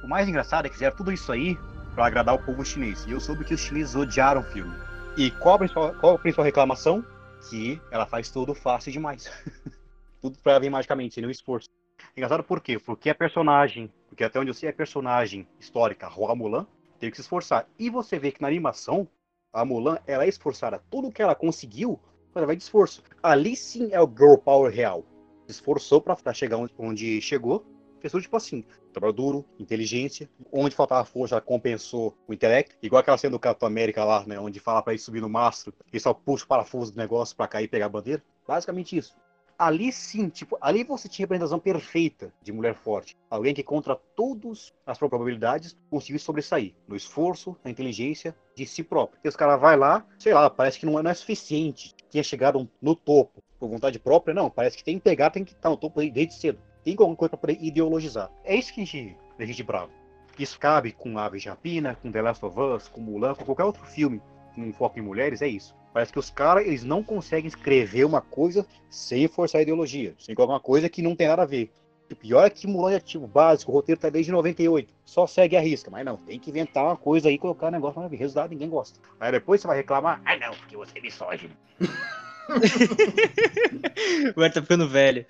O 0.03 0.09
mais 0.09 0.27
engraçado 0.27 0.65
é 0.65 0.69
que 0.71 0.77
fizeram 0.77 0.97
tudo 0.97 1.13
isso 1.13 1.31
aí 1.31 1.55
para 1.95 2.07
agradar 2.07 2.35
o 2.35 2.43
povo 2.43 2.65
chinês. 2.65 3.05
E 3.07 3.11
eu 3.11 3.21
soube 3.21 3.45
que 3.45 3.53
os 3.53 3.61
chineses 3.61 3.95
odiaram 3.95 4.41
o 4.41 4.45
filme. 4.45 4.75
E 5.15 5.31
qual 5.33 5.57
a 5.57 5.59
principal, 5.59 5.95
qual 5.97 6.15
a 6.15 6.19
principal 6.19 6.47
reclamação? 6.47 7.05
Que 7.51 7.79
ela 7.91 8.07
faz 8.07 8.31
tudo 8.31 8.55
fácil 8.55 8.91
demais. 8.91 9.31
tudo 10.23 10.39
pra 10.43 10.59
vir 10.59 10.71
magicamente, 10.71 11.13
sem 11.13 11.21
nenhum 11.21 11.31
esforço. 11.31 11.69
Engraçado 12.17 12.43
por 12.43 12.63
quê? 12.63 12.79
Porque 12.79 13.11
a 13.11 13.15
personagem, 13.15 13.93
porque 14.09 14.25
até 14.25 14.41
onde 14.41 14.49
eu 14.49 14.55
sei, 14.55 14.71
a 14.71 14.73
personagem 14.73 15.47
histórica, 15.61 16.09
Hua 16.09 16.35
Mulan, 16.35 16.67
teve 16.97 17.11
que 17.11 17.17
se 17.17 17.23
esforçar. 17.23 17.69
E 17.79 17.89
você 17.91 18.19
vê 18.19 18.33
que 18.33 18.43
na 18.43 18.49
animação, 18.49 19.09
a 19.53 19.65
Mulan, 19.65 19.99
ela 20.07 20.25
é 20.25 20.29
esforçada. 20.29 20.83
Tudo 20.91 21.11
que 21.11 21.23
ela 21.23 21.35
conseguiu, 21.35 22.01
ela 22.35 22.47
vai 22.47 22.57
de 22.57 22.63
esforço. 22.63 23.03
Ali 23.23 23.57
sim 23.57 23.89
é 23.93 24.01
o 24.01 24.09
girl 24.09 24.37
power 24.37 24.73
real. 24.73 25.05
Se 25.47 25.53
esforçou 25.53 26.01
para 26.01 26.35
chegar 26.35 26.59
onde 26.79 27.21
chegou. 27.21 27.65
Fez 28.01 28.13
tipo 28.23 28.37
assim, 28.37 28.65
trabalho 28.93 29.13
duro, 29.13 29.45
inteligência. 29.59 30.29
Onde 30.53 30.75
faltava 30.75 31.05
força, 31.05 31.35
ela 31.35 31.41
compensou 31.41 32.17
o 32.29 32.35
intelecto. 32.35 32.77
Igual 32.83 33.01
aquela 33.01 33.17
cena 33.19 33.33
do 33.33 33.39
Capitão 33.39 33.67
América 33.67 34.05
lá, 34.05 34.25
né? 34.27 34.39
Onde 34.39 34.61
fala 34.61 34.83
para 34.83 34.93
ele 34.93 35.01
subir 35.01 35.21
no 35.21 35.29
mastro 35.29 35.73
e 35.93 35.99
só 35.99 36.13
puxa 36.13 36.45
o 36.45 36.49
parafuso 36.49 36.93
do 36.93 36.99
negócio 36.99 37.35
para 37.37 37.49
cair 37.49 37.65
e 37.65 37.69
pegar 37.69 37.87
a 37.87 37.91
bandeira. 37.91 38.23
Basicamente 38.47 38.97
isso 38.97 39.15
ali 39.59 39.93
sim, 39.93 40.29
tipo, 40.29 40.57
ali 40.61 40.85
você 40.85 41.09
tinha 41.09 41.25
a 41.25 41.27
representação 41.27 41.59
perfeita 41.59 42.33
de 42.43 42.53
mulher 42.53 42.75
forte. 42.75 43.17
Alguém 43.31 43.55
que 43.55 43.63
contra 43.63 43.97
todas 44.15 44.73
as 44.87 44.99
probabilidades 44.99 45.77
conseguiu 45.91 46.19
sobressair 46.19 46.75
no 46.87 46.97
esforço, 46.97 47.57
na 47.65 47.71
inteligência 47.71 48.37
de 48.55 48.67
si 48.67 48.83
próprio. 48.83 49.21
E 49.25 49.29
os 49.29 49.37
caras 49.37 49.61
vai 49.61 49.77
lá, 49.77 50.07
sei 50.19 50.35
lá, 50.35 50.49
parece 50.49 50.79
que 50.79 50.87
não 50.87 50.99
é, 50.99 51.03
não 51.03 51.11
é 51.11 51.15
suficiente. 51.15 51.95
Tinha 52.11 52.23
chegado 52.23 52.69
no 52.81 52.95
topo 52.95 53.43
por 53.59 53.69
vontade 53.69 53.99
própria, 53.99 54.35
não. 54.35 54.51
Parece 54.51 54.77
que 54.77 54.85
tem 54.85 54.99
que 54.99 55.05
pegar, 55.05 55.31
tem 55.31 55.45
que 55.45 55.53
estar 55.53 55.71
no 55.71 55.77
topo 55.77 56.01
desde 56.01 56.35
cedo. 56.35 56.59
Tem 56.85 56.95
alguma 56.99 57.17
coisa 57.17 57.37
para 57.37 57.53
ideologizar. 57.53 58.31
É 58.45 58.55
isso 58.55 58.73
que 58.73 58.83
a 58.83 58.85
gente, 58.85 59.17
a 59.39 59.45
gente 59.45 59.63
bravo. 59.63 59.91
Isso 60.39 60.59
cabe 60.59 60.93
com 60.93 61.19
Aves 61.19 61.43
de 61.43 61.49
Rapina, 61.49 61.95
com 61.95 62.13
The 62.13 62.23
Last 62.23 62.45
of 62.45 62.61
Us, 62.61 62.89
com 62.89 63.01
Mulan, 63.01 63.35
com 63.35 63.45
qualquer 63.45 63.65
outro 63.65 63.85
filme 63.85 64.21
com 64.57 64.73
foco 64.73 64.99
em 64.99 65.03
mulheres, 65.03 65.43
é 65.43 65.49
isso. 65.49 65.77
Parece 65.97 66.13
que 66.13 66.19
os 66.19 66.29
caras, 66.29 66.67
eles 66.67 66.85
não 66.85 67.03
conseguem 67.03 67.49
escrever 67.49 68.05
uma 68.05 68.21
coisa 68.21 68.67
sem 68.91 69.27
forçar 69.27 69.61
a 69.61 69.63
ideologia, 69.63 70.15
sem 70.19 70.35
colocar 70.35 70.53
uma 70.53 70.61
coisa 70.61 70.91
que 70.91 71.01
não 71.01 71.17
tem 71.17 71.27
nada 71.27 71.41
a 71.41 71.47
ver. 71.47 71.73
O 72.13 72.15
pior 72.15 72.45
é 72.45 72.51
que 72.51 72.67
Mulan 72.67 72.93
é 72.93 73.01
tipo 73.01 73.27
básico, 73.27 73.73
o 73.73 73.75
roteiro 73.75 73.99
tá 73.99 74.11
desde 74.11 74.31
98. 74.31 74.93
Só 75.07 75.27
segue 75.27 75.57
a 75.57 75.61
risca. 75.61 75.91
Mas 75.91 76.05
não, 76.05 76.19
tem 76.19 76.39
que 76.39 76.51
inventar 76.51 76.85
uma 76.85 76.99
coisa 76.99 77.31
aí 77.31 77.37
e 77.37 77.39
colocar 77.39 77.69
um 77.69 77.71
negócio 77.71 78.07
ver. 78.11 78.19
Resultado, 78.19 78.51
ninguém 78.51 78.69
gosta. 78.69 79.01
Aí 79.19 79.33
depois 79.33 79.63
você 79.63 79.67
vai 79.67 79.79
reclamar, 79.79 80.21
ah 80.27 80.37
não, 80.37 80.53
porque 80.53 80.77
você 80.77 80.99
é 80.99 81.01
misógino. 81.01 81.57
o 84.37 84.45
Ed 84.45 84.55
tá 84.55 84.61
ficando 84.61 84.87
velho. 84.87 85.25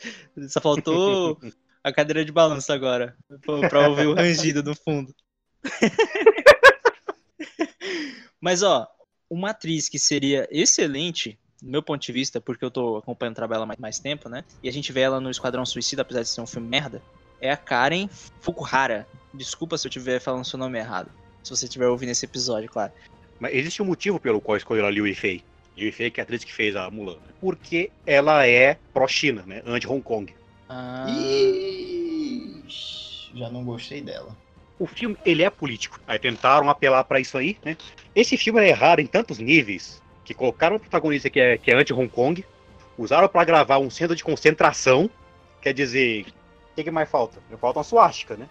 Só 0.49 0.61
faltou 0.61 1.39
a 1.85 1.93
cadeira 1.93 2.25
de 2.25 2.33
balanço 2.33 2.73
agora. 2.73 3.17
Pra 3.71 3.89
ouvir 3.89 4.09
o 4.09 4.15
rangido 4.15 4.65
no 4.65 4.75
fundo. 4.75 5.15
Mas 8.41 8.65
ó, 8.65 8.89
uma 9.29 9.51
atriz 9.51 9.89
que 9.89 9.99
seria 9.99 10.49
excelente, 10.51 11.39
do 11.63 11.71
meu 11.71 11.83
ponto 11.83 12.01
de 12.01 12.13
vista, 12.13 12.41
porque 12.41 12.65
eu 12.65 12.71
tô 12.71 12.97
acompanhando 12.97 13.33
o 13.33 13.37
trabalho 13.37 13.63
há 13.63 13.67
mais, 13.67 13.79
mais 13.79 13.99
tempo, 13.99 14.29
né? 14.29 14.45
E 14.63 14.69
a 14.69 14.73
gente 14.73 14.93
vê 14.93 15.01
ela 15.01 15.21
no 15.21 15.31
Esquadrão 15.31 15.65
Suicida, 15.65 16.03
apesar 16.03 16.23
de 16.23 16.29
ser 16.29 16.41
um 16.41 16.47
filme 16.47 16.69
merda, 16.69 17.03
é 17.41 17.51
a 17.51 17.57
Karen 17.57 18.09
Fukuhara. 18.41 19.07
Desculpa 19.33 19.77
se 19.77 19.87
eu 19.87 19.89
estiver 19.89 20.21
falando 20.21 20.45
seu 20.45 20.59
nome 20.59 20.79
errado. 20.79 21.11
Se 21.43 21.51
você 21.51 21.67
estiver 21.67 21.87
ouvindo 21.87 22.11
esse 22.11 22.25
episódio, 22.25 22.69
claro. 22.69 22.93
Mas 23.39 23.55
existe 23.55 23.83
um 23.83 23.87
motivo 23.87 24.19
pelo 24.19 24.41
qual 24.41 24.57
escolheram 24.57 24.89
a 24.89 24.91
Liu 24.91 25.07
Yifei. 25.07 25.45
Liu 25.77 25.87
Yifei, 25.87 26.11
que 26.11 26.21
é 26.21 26.23
a 26.23 26.25
atriz 26.25 26.43
que 26.43 26.53
fez 26.53 26.75
a 26.75 26.91
Mulan. 26.91 27.19
Porque 27.41 27.91
ela 28.07 28.47
é 28.47 28.79
pró-China, 28.93 29.45
né? 29.47 29.63
Anti-Hong 29.67 30.03
Kong. 30.03 30.35
Ah, 30.69 31.07
Ixi, 32.67 33.31
já 33.35 33.51
não 33.51 33.65
gostei 33.65 34.01
dela. 34.01 34.37
O 34.79 34.87
filme, 34.87 35.17
ele 35.25 35.43
é 35.43 35.51
político. 35.51 36.01
Aí 36.07 36.19
tentaram 36.19 36.69
apelar 36.69 37.05
pra 37.05 37.21
isso 37.21 37.39
aí, 37.39 37.57
né? 37.65 37.77
Esse 38.15 38.37
filme 38.37 38.61
é 38.61 38.69
errado 38.69 39.01
em 39.01 39.07
tantos 39.07 39.39
níveis 39.39 40.03
que 40.25 40.35
colocaram 40.35 40.77
o 40.77 40.81
protagonista 40.81 41.31
que 41.31 41.41
é, 41.41 41.57
que 41.57 41.71
é 41.71 41.75
anti-Hong 41.77 42.09
Kong, 42.09 42.45
usaram 42.99 43.29
pra 43.29 43.45
gravar 43.45 43.79
um 43.79 43.89
centro 43.89 44.15
de 44.15 44.25
concentração. 44.25 45.09
Quer 45.63 45.73
dizer, 45.73 46.27
o 46.73 46.75
que, 46.75 46.85
que 46.85 46.91
mais 46.91 47.09
falta? 47.09 47.41
Falta 47.59 47.79
uma 47.79 47.85
suástica, 47.85 48.37
né? 48.37 48.49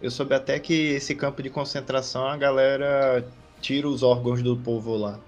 Eu 0.00 0.10
soube 0.10 0.34
até 0.34 0.58
que 0.58 0.92
esse 0.92 1.14
campo 1.14 1.42
de 1.42 1.50
concentração 1.50 2.26
a 2.26 2.36
galera 2.36 3.28
tira 3.60 3.86
os 3.86 4.02
órgãos 4.02 4.42
do 4.42 4.56
povo 4.56 4.96
lá. 4.96 5.20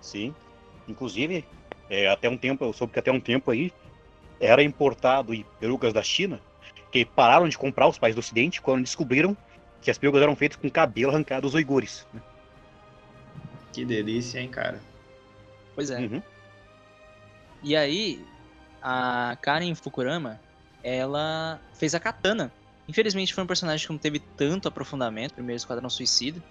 Sim. 0.00 0.34
Inclusive, 0.88 1.44
é, 1.90 2.08
até 2.08 2.30
um 2.30 2.36
tempo, 2.38 2.64
eu 2.64 2.72
soube 2.72 2.94
que 2.94 2.98
até 2.98 3.12
um 3.12 3.20
tempo 3.20 3.50
aí 3.50 3.70
era 4.40 4.62
importado 4.62 5.34
perucas 5.60 5.92
da 5.92 6.02
China 6.02 6.40
que 6.90 7.04
pararam 7.04 7.48
de 7.48 7.58
comprar 7.58 7.88
os 7.88 7.98
países 7.98 8.14
do 8.14 8.20
Ocidente 8.20 8.60
quando 8.60 8.82
descobriram 8.82 9.36
que 9.80 9.90
as 9.90 9.98
perucas 9.98 10.22
eram 10.22 10.34
feitas 10.34 10.56
com 10.56 10.70
cabelo 10.70 11.12
arrancado 11.12 11.42
dos 11.42 11.54
uigures. 11.54 12.06
né? 12.12 12.20
Que 13.72 13.84
delícia, 13.84 14.40
hein, 14.40 14.48
cara? 14.48 14.80
pois 15.74 15.90
é. 15.90 16.00
Uhum. 16.00 16.20
E 17.62 17.76
aí, 17.76 18.24
a 18.82 19.36
Karen 19.40 19.74
Fukurama, 19.76 20.40
ela 20.82 21.60
fez 21.74 21.94
a 21.94 22.00
Katana. 22.00 22.52
Infelizmente 22.88 23.32
foi 23.32 23.44
um 23.44 23.46
personagem 23.46 23.86
que 23.86 23.92
não 23.92 23.98
teve 23.98 24.18
tanto 24.18 24.66
aprofundamento, 24.66 25.34
primeiro 25.34 25.56
Esquadrão 25.56 25.88
Suicida. 25.88 26.42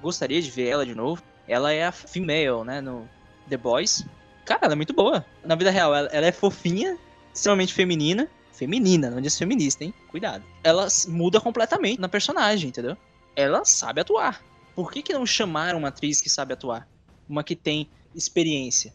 Gostaria 0.00 0.40
de 0.40 0.50
ver 0.50 0.68
ela 0.68 0.86
de 0.86 0.94
novo. 0.94 1.22
Ela 1.46 1.72
é 1.72 1.84
a 1.84 1.92
female, 1.92 2.64
né, 2.64 2.80
no 2.80 3.06
The 3.50 3.58
Boys. 3.58 4.06
Cara, 4.46 4.60
ela 4.64 4.72
é 4.72 4.76
muito 4.76 4.94
boa. 4.94 5.24
Na 5.44 5.54
vida 5.54 5.70
real, 5.70 5.94
ela, 5.94 6.08
ela 6.08 6.26
é 6.26 6.32
fofinha, 6.32 6.96
extremamente 7.34 7.74
feminina. 7.74 8.30
Feminina, 8.54 9.10
não 9.10 9.20
diz 9.20 9.36
feminista, 9.36 9.82
hein? 9.82 9.92
Cuidado. 10.10 10.44
Ela 10.62 10.86
muda 11.08 11.40
completamente 11.40 12.00
na 12.00 12.08
personagem, 12.08 12.68
entendeu? 12.68 12.96
Ela 13.34 13.64
sabe 13.64 14.00
atuar. 14.00 14.40
Por 14.76 14.92
que, 14.92 15.02
que 15.02 15.12
não 15.12 15.26
chamaram 15.26 15.78
uma 15.80 15.88
atriz 15.88 16.20
que 16.20 16.30
sabe 16.30 16.52
atuar? 16.52 16.88
Uma 17.28 17.42
que 17.42 17.56
tem 17.56 17.88
experiência. 18.14 18.92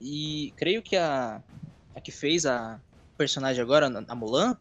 E 0.00 0.52
creio 0.56 0.82
que 0.82 0.96
a, 0.96 1.42
a 1.94 2.00
que 2.00 2.10
fez 2.10 2.46
a 2.46 2.80
personagem 3.16 3.62
agora, 3.62 3.86
a 4.08 4.14
Mulan, 4.14 4.56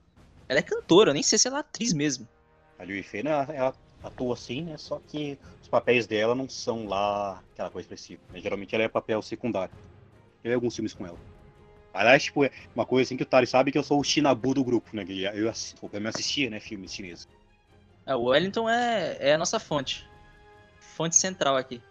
ela 0.48 0.60
é 0.60 0.62
cantora, 0.62 1.14
nem 1.14 1.24
sei 1.24 1.40
se 1.40 1.48
ela 1.48 1.58
é 1.58 1.60
atriz 1.62 1.94
mesmo. 1.94 2.28
A 2.78 2.84
Liu 2.84 2.98
Yifei, 2.98 3.24
né, 3.24 3.32
ela 3.32 3.74
atua 4.04 4.34
assim, 4.34 4.62
né? 4.62 4.78
Só 4.78 5.00
que 5.08 5.38
os 5.62 5.70
papéis 5.70 6.06
dela 6.06 6.36
não 6.36 6.50
são 6.50 6.86
lá 6.86 7.42
aquela 7.54 7.70
coisa 7.70 7.86
expressiva. 7.86 8.22
né? 8.32 8.42
Geralmente 8.42 8.76
ela 8.76 8.84
é 8.84 8.90
papel 8.90 9.22
secundário. 9.22 9.74
Eu 10.44 10.50
vi 10.50 10.56
alguns 10.56 10.76
filmes 10.76 10.94
com 10.94 11.06
ela. 11.06 11.18
Aliás, 11.94 12.24
tipo, 12.24 12.44
é 12.44 12.52
uma 12.76 12.86
coisa 12.86 13.08
assim 13.08 13.16
que 13.16 13.24
o 13.24 13.26
Tari 13.26 13.46
sabe 13.46 13.72
que 13.72 13.78
eu 13.78 13.84
sou 13.84 14.00
o 14.00 14.04
Shinabu 14.04 14.54
do 14.54 14.64
grupo, 14.64 14.96
né? 14.96 15.06
que 15.06 15.24
Eu, 15.24 15.50
assi- 15.50 15.76
eu 15.82 16.02
me 16.02 16.08
assistia, 16.10 16.50
né, 16.50 16.60
filmes 16.60 16.94
chineses. 16.94 17.28
É, 18.06 18.16
o 18.16 18.24
Wellington 18.24 18.68
é, 18.68 19.18
é 19.20 19.34
a 19.36 19.38
nossa 19.38 19.60
fonte. 19.60 20.06
Fonte 20.80 21.16
central 21.16 21.56
aqui. 21.56 21.82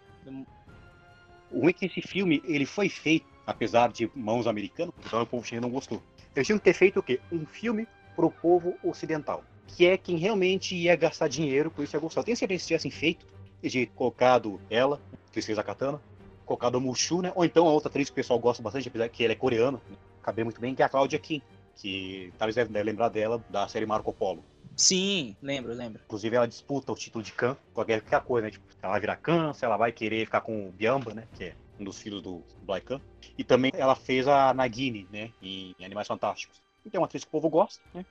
O 1.49 1.61
ruim 1.61 1.69
é 1.69 1.73
que 1.73 1.85
esse 1.85 2.01
filme, 2.01 2.41
ele 2.45 2.65
foi 2.65 2.89
feito, 2.89 3.25
apesar 3.45 3.91
de 3.91 4.09
mãos 4.15 4.47
americanas, 4.47 4.93
então 5.05 5.21
o 5.21 5.25
povo 5.25 5.45
chinês 5.45 5.61
não 5.61 5.69
gostou. 5.69 6.01
Eles 6.35 6.47
tinham 6.47 6.57
que 6.57 6.65
ter 6.65 6.73
feito 6.73 6.99
o 6.99 7.03
quê? 7.03 7.19
Um 7.31 7.45
filme 7.45 7.87
pro 8.15 8.29
povo 8.29 8.77
ocidental, 8.83 9.43
que 9.67 9.85
é 9.85 9.97
quem 9.97 10.17
realmente 10.17 10.75
ia 10.75 10.95
gastar 10.95 11.27
dinheiro, 11.27 11.69
por 11.71 11.83
isso 11.83 11.95
ia 11.95 11.99
gostar. 11.99 12.21
Eu 12.21 12.25
tenho 12.25 12.37
certeza 12.37 12.57
que 12.57 12.61
se 12.63 12.67
tivessem 12.67 12.91
feito, 12.91 13.25
de 13.61 13.85
colocado 13.87 14.59
ela, 14.69 14.99
que 15.31 15.41
fez 15.41 15.57
a 15.57 15.63
Katana, 15.63 16.01
colocado 16.45 16.77
a 16.77 16.79
Mushu, 16.79 17.21
né? 17.21 17.31
Ou 17.35 17.45
então 17.45 17.67
a 17.67 17.71
outra 17.71 17.89
atriz 17.89 18.09
que 18.09 18.13
o 18.13 18.15
pessoal 18.15 18.39
gosta 18.39 18.61
bastante, 18.61 18.87
apesar 18.87 19.09
que 19.09 19.23
ela 19.23 19.33
é 19.33 19.35
coreana, 19.35 19.79
né? 19.89 19.97
caber 20.21 20.45
muito 20.45 20.59
bem, 20.59 20.73
que 20.73 20.81
é 20.81 20.85
a 20.85 20.89
Claudia 20.89 21.19
Kim, 21.19 21.41
que 21.75 22.31
talvez 22.37 22.55
deve, 22.55 22.81
lembrar 22.81 23.09
dela 23.09 23.43
da 23.49 23.67
série 23.67 23.85
Marco 23.85 24.13
Polo. 24.13 24.43
Sim, 24.75 25.35
lembro, 25.41 25.73
lembro. 25.73 26.01
Inclusive, 26.05 26.35
ela 26.35 26.47
disputa 26.47 26.91
o 26.91 26.95
título 26.95 27.23
de 27.23 27.31
Khan, 27.31 27.55
qualquer, 27.73 28.01
qualquer 28.01 28.21
coisa, 28.21 28.47
né? 28.47 28.51
Tipo, 28.51 28.65
ela 28.81 28.91
vai 28.91 29.01
virar 29.01 29.15
Khan, 29.17 29.53
se 29.53 29.65
ela 29.65 29.77
vai 29.77 29.91
querer 29.91 30.25
ficar 30.25 30.41
com 30.41 30.67
o 30.67 30.71
Biamba, 30.71 31.13
né? 31.13 31.27
Que 31.35 31.45
é 31.45 31.55
um 31.79 31.83
dos 31.83 31.99
filhos 31.99 32.21
do 32.21 32.41
Black 32.63 32.87
Khan. 32.87 33.01
E 33.37 33.43
também 33.43 33.71
ela 33.75 33.95
fez 33.95 34.27
a 34.27 34.53
Nagini, 34.53 35.07
né? 35.11 35.31
Em 35.41 35.75
Animais 35.83 36.07
Fantásticos. 36.07 36.61
Então 36.85 36.99
é 36.99 37.01
uma 37.01 37.05
atriz 37.05 37.23
que 37.23 37.29
o 37.29 37.31
povo 37.31 37.49
gosta, 37.49 37.81
né? 37.93 38.05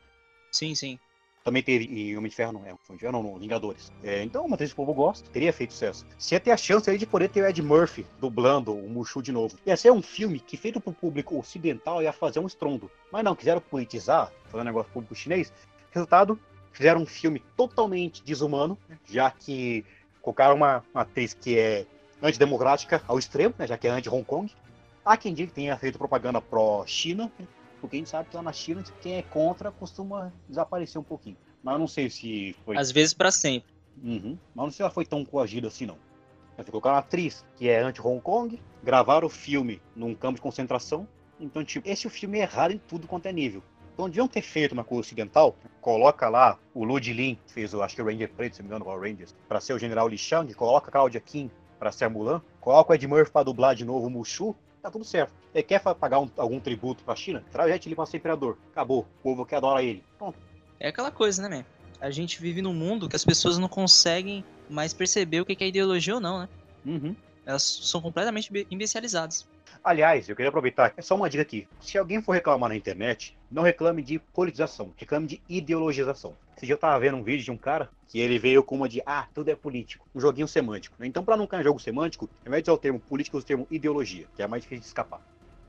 Sim, 0.53 0.75
sim. 0.75 0.99
Também 1.45 1.63
teve 1.63 1.85
em 1.87 2.17
Homem 2.17 2.31
de 2.31 2.37
Ferro, 2.37 2.53
não 2.53 2.61
é? 2.61 2.69
Homem 2.69 2.79
de 2.93 2.99
Ferro 2.99 3.13
não, 3.13 3.39
Vingadores. 3.39 3.93
É, 4.03 4.23
então, 4.23 4.45
uma 4.45 4.55
atriz 4.55 4.73
que 4.73 4.81
o 4.81 4.85
povo 4.85 4.95
gosta, 4.95 5.29
teria 5.31 5.53
feito 5.53 5.73
sucesso. 5.73 6.07
Se 6.19 6.35
ia 6.35 6.41
ter 6.41 6.53
a 6.53 6.57
chance 6.57 6.89
aí 6.89 6.97
de 6.97 7.07
poder 7.07 7.29
ter 7.29 7.43
o 7.43 7.47
Ed 7.47 7.61
Murphy 7.63 8.07
dublando 8.21 8.73
o 8.75 8.89
Mushu 8.89 9.21
de 9.21 9.33
novo. 9.33 9.57
Ia 9.67 9.77
ser 9.77 9.91
um 9.91 10.03
filme 10.03 10.39
que, 10.39 10.57
feito 10.57 10.81
pro 10.81 10.93
público 10.93 11.39
ocidental, 11.39 12.03
ia 12.03 12.13
fazer 12.13 12.39
um 12.39 12.47
estrondo. 12.47 12.91
Mas 13.11 13.25
não, 13.25 13.35
quiseram 13.35 13.61
politizar, 13.61 14.33
fazer 14.47 14.63
um 14.63 14.67
negócio 14.67 14.93
público 14.93 15.15
chinês. 15.15 15.53
Resultado, 15.91 16.39
fizeram 16.73 17.03
um 17.03 17.07
filme 17.07 17.43
totalmente 17.57 18.23
desumano, 18.25 18.79
já 19.05 19.31
que 19.31 19.85
colocaram 20.21 20.55
uma, 20.55 20.85
uma 20.95 21.03
atriz 21.03 21.35
que 21.35 21.59
é 21.59 21.87
antidemocrática 22.23 23.03
ao 23.07 23.19
extremo, 23.19 23.55
né, 23.59 23.67
já 23.67 23.77
que 23.77 23.89
é 23.89 23.91
anti-Hong 23.91 24.25
Kong. 24.25 24.51
Há 25.05 25.17
quem 25.17 25.35
diga 25.35 25.49
que 25.49 25.55
tenha 25.55 25.77
feito 25.77 25.99
propaganda 25.99 26.41
pró-China, 26.41 27.31
porque 27.83 27.97
a 27.97 27.99
gente 27.99 28.09
sabe 28.09 28.31
que 28.31 28.37
lá 28.37 28.43
na 28.43 28.53
China, 28.53 28.83
quem 29.01 29.17
é 29.17 29.23
contra 29.23 29.73
costuma 29.73 30.33
desaparecer 30.49 31.01
um 31.01 31.05
pouquinho. 31.05 31.37
Mas 31.65 31.75
eu 31.75 31.79
não 31.81 31.89
sei 31.89 32.09
se 32.09 32.55
foi. 32.65 32.77
Às 32.77 32.93
vezes 32.93 33.13
pra 33.13 33.33
sempre. 33.33 33.75
Uhum. 34.03 34.39
Mas 34.55 34.65
não 34.65 34.71
sei 34.71 34.77
se 34.77 34.83
ela 34.83 34.91
foi 34.91 35.05
tão 35.05 35.25
coagida 35.25 35.67
assim, 35.67 35.85
não. 35.85 35.99
Mas 36.57 36.69
colocaram 36.71 36.95
uma 36.95 37.01
atriz 37.01 37.45
que 37.57 37.69
é 37.69 37.83
anti-Hong 37.83 38.21
Kong, 38.21 38.59
gravaram 38.85 39.27
o 39.27 39.31
filme 39.31 39.83
num 39.97 40.15
campo 40.15 40.37
de 40.37 40.41
concentração. 40.43 41.09
Então, 41.41 41.65
tipo, 41.65 41.89
esse 41.89 42.07
é 42.07 42.11
filme 42.11 42.39
errado 42.39 42.73
em 42.73 42.79
tudo 42.79 43.09
quanto 43.09 43.27
é 43.27 43.33
nível. 43.33 43.65
Então, 43.93 44.09
deviam 44.09 44.29
ter 44.29 44.43
feito 44.43 44.73
uma 44.73 44.85
coisa 44.85 45.01
ocidental. 45.01 45.57
Coloca 45.81 46.29
lá 46.29 46.59
o 46.73 46.85
Lud 46.85 47.13
Lin, 47.13 47.37
que 47.47 47.53
fez, 47.53 47.75
o, 47.75 47.83
acho 47.83 47.97
que 47.97 48.03
o 48.03 48.05
Ranger 48.05 48.31
Preto, 48.33 48.57
se 48.57 48.63
não 48.63 48.69
me 48.71 48.77
engano, 48.77 48.89
o 48.89 49.01
Rangers, 49.01 49.35
pra 49.49 49.61
ser 49.61 49.73
o 49.73 49.79
General 49.79 50.07
Li 50.07 50.17
Shang. 50.17 50.55
Coloca 50.55 50.89
a 50.89 50.93
Claudia 50.93 51.21
Kim 51.21 51.51
pra 51.81 51.91
ser 51.91 52.05
a 52.05 52.09
Mulan. 52.09 52.41
Coloca 52.61 52.93
o 52.93 52.95
Ed 52.95 53.07
Murphy 53.09 53.33
pra 53.33 53.43
dublar 53.43 53.75
de 53.75 53.85
novo 53.85 54.07
o 54.07 54.11
Mushu. 54.11 54.55
Tá 54.83 54.91
tudo 54.91 55.05
certo. 55.05 55.33
Ele 55.55 55.63
quer 55.63 55.81
pagar 55.81 56.19
um- 56.19 56.29
algum 56.37 56.59
tributo 56.59 57.05
pra 57.05 57.15
China? 57.15 57.45
Traz 57.53 57.71
Jet 57.71 57.89
Li 57.89 57.95
pra 57.95 58.05
ser 58.05 58.17
imperador. 58.17 58.59
Acabou. 58.73 59.01
O 59.21 59.23
povo 59.23 59.47
que 59.47 59.55
adora 59.55 59.83
ele. 59.83 60.03
Pronto. 60.19 60.37
É 60.81 60.89
aquela 60.89 61.11
coisa, 61.13 61.41
né, 61.49 61.49
man? 61.59 61.65
A 62.01 62.11
gente 62.11 62.41
vive 62.43 62.61
num 62.61 62.75
mundo 62.75 63.09
que 63.09 63.15
as 63.15 63.25
pessoas 63.25 63.59
não 63.59 63.69
conseguem 63.69 64.45
mais 64.69 64.93
perceber 64.93 65.41
o 65.41 65.45
que 65.47 65.63
é 65.63 65.69
ideologia 65.69 66.17
ou 66.17 66.21
não, 66.21 66.41
né? 66.41 66.49
Uhum. 66.85 67.15
Elas 67.47 67.63
são 67.63 68.01
completamente 68.01 68.51
imbe- 68.51 68.67
imbecilizadas. 68.71 69.47
Aliás, 69.85 70.29
eu 70.29 70.35
queria 70.35 70.49
aproveitar, 70.49 70.93
é 70.97 71.03
só 71.03 71.15
uma 71.15 71.31
dica 71.31 71.43
aqui. 71.43 71.67
Se 71.81 71.97
alguém 71.99 72.21
for 72.21 72.33
reclamar 72.33 72.69
na 72.69 72.77
internet, 72.77 73.37
não 73.51 73.63
reclame 73.63 74.03
de 74.03 74.19
politização, 74.19 74.93
reclame 74.97 75.27
de 75.29 75.41
ideologização. 75.49 76.35
Esse 76.57 76.67
dia 76.67 76.75
eu 76.75 76.79
tava 76.79 76.99
vendo 77.01 77.17
um 77.17 77.25
vídeo 77.25 77.45
de 77.45 77.51
um 77.51 77.59
cara 77.59 77.91
que 78.09 78.19
ele 78.19 78.39
veio 78.39 78.63
com 78.63 78.77
uma 78.77 78.89
de, 78.89 79.03
ah, 79.07 79.27
tudo 79.35 79.51
é 79.51 79.57
político, 79.57 80.07
um 80.15 80.21
joguinho 80.21 80.47
semântico. 80.47 80.97
Então, 81.03 81.25
pra 81.25 81.37
não 81.37 81.47
cair 81.47 81.61
em 81.61 81.65
jogo 81.65 81.81
semântico, 81.81 82.27
ao 82.45 82.51
invés 82.51 82.63
de 82.63 82.71
usar 82.71 82.77
o 82.77 82.81
termo 82.81 83.01
político, 83.01 83.37
usa 83.37 83.45
o 83.45 83.47
termo 83.47 83.67
ideologia, 83.71 84.29
que 84.35 84.43
é 84.43 84.47
mais 84.47 84.63
difícil 84.63 84.83
de 84.83 84.87
escapar. 84.87 85.21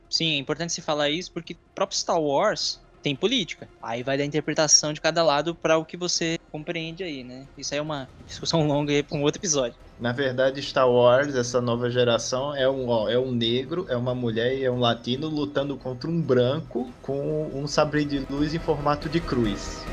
Sim, 0.10 0.36
é 0.36 0.38
importante 0.38 0.74
se 0.74 0.82
falar 0.82 1.10
isso 1.10 1.32
porque 1.34 1.54
o 1.54 1.58
próprio 1.74 1.98
Star 1.98 2.22
Wars 2.22 2.80
tem 3.02 3.16
política. 3.16 3.70
Aí 3.82 4.04
vai 4.04 4.18
da 4.18 4.26
interpretação 4.26 4.94
de 4.94 5.02
cada 5.02 5.24
lado 5.24 5.56
pra 5.56 5.78
o 5.78 5.86
que 5.86 5.98
você 5.98 6.36
compreende 6.52 7.04
aí, 7.04 7.24
né? 7.24 7.48
Isso 7.58 7.74
aí 7.74 7.80
é 7.80 7.82
uma 7.82 8.08
discussão 8.26 8.66
longa 8.68 8.94
aí 8.94 9.04
pra 9.04 9.18
um 9.18 9.24
outro 9.24 9.40
episódio. 9.40 9.78
Na 10.00 10.12
verdade, 10.12 10.62
Star 10.62 10.90
Wars, 10.90 11.36
essa 11.36 11.62
nova 11.62 11.90
geração, 11.90 12.56
é 12.56 12.70
um, 12.70 12.88
ó, 12.90 13.10
é 13.10 13.18
um 13.18 13.32
negro, 13.32 13.86
é 13.90 13.98
uma 13.98 14.14
mulher 14.14 14.58
e 14.58 14.64
é 14.64 14.72
um 14.72 14.80
latino 14.80 15.28
lutando 15.28 15.78
contra 15.78 16.10
um 16.10 16.22
branco 16.22 16.92
com 17.02 17.48
um 17.54 17.68
sabre 17.68 18.06
de 18.06 18.26
luz 18.30 18.54
em 18.54 18.60
formato 18.60 19.10
de 19.10 19.22
cruz. 19.22 19.84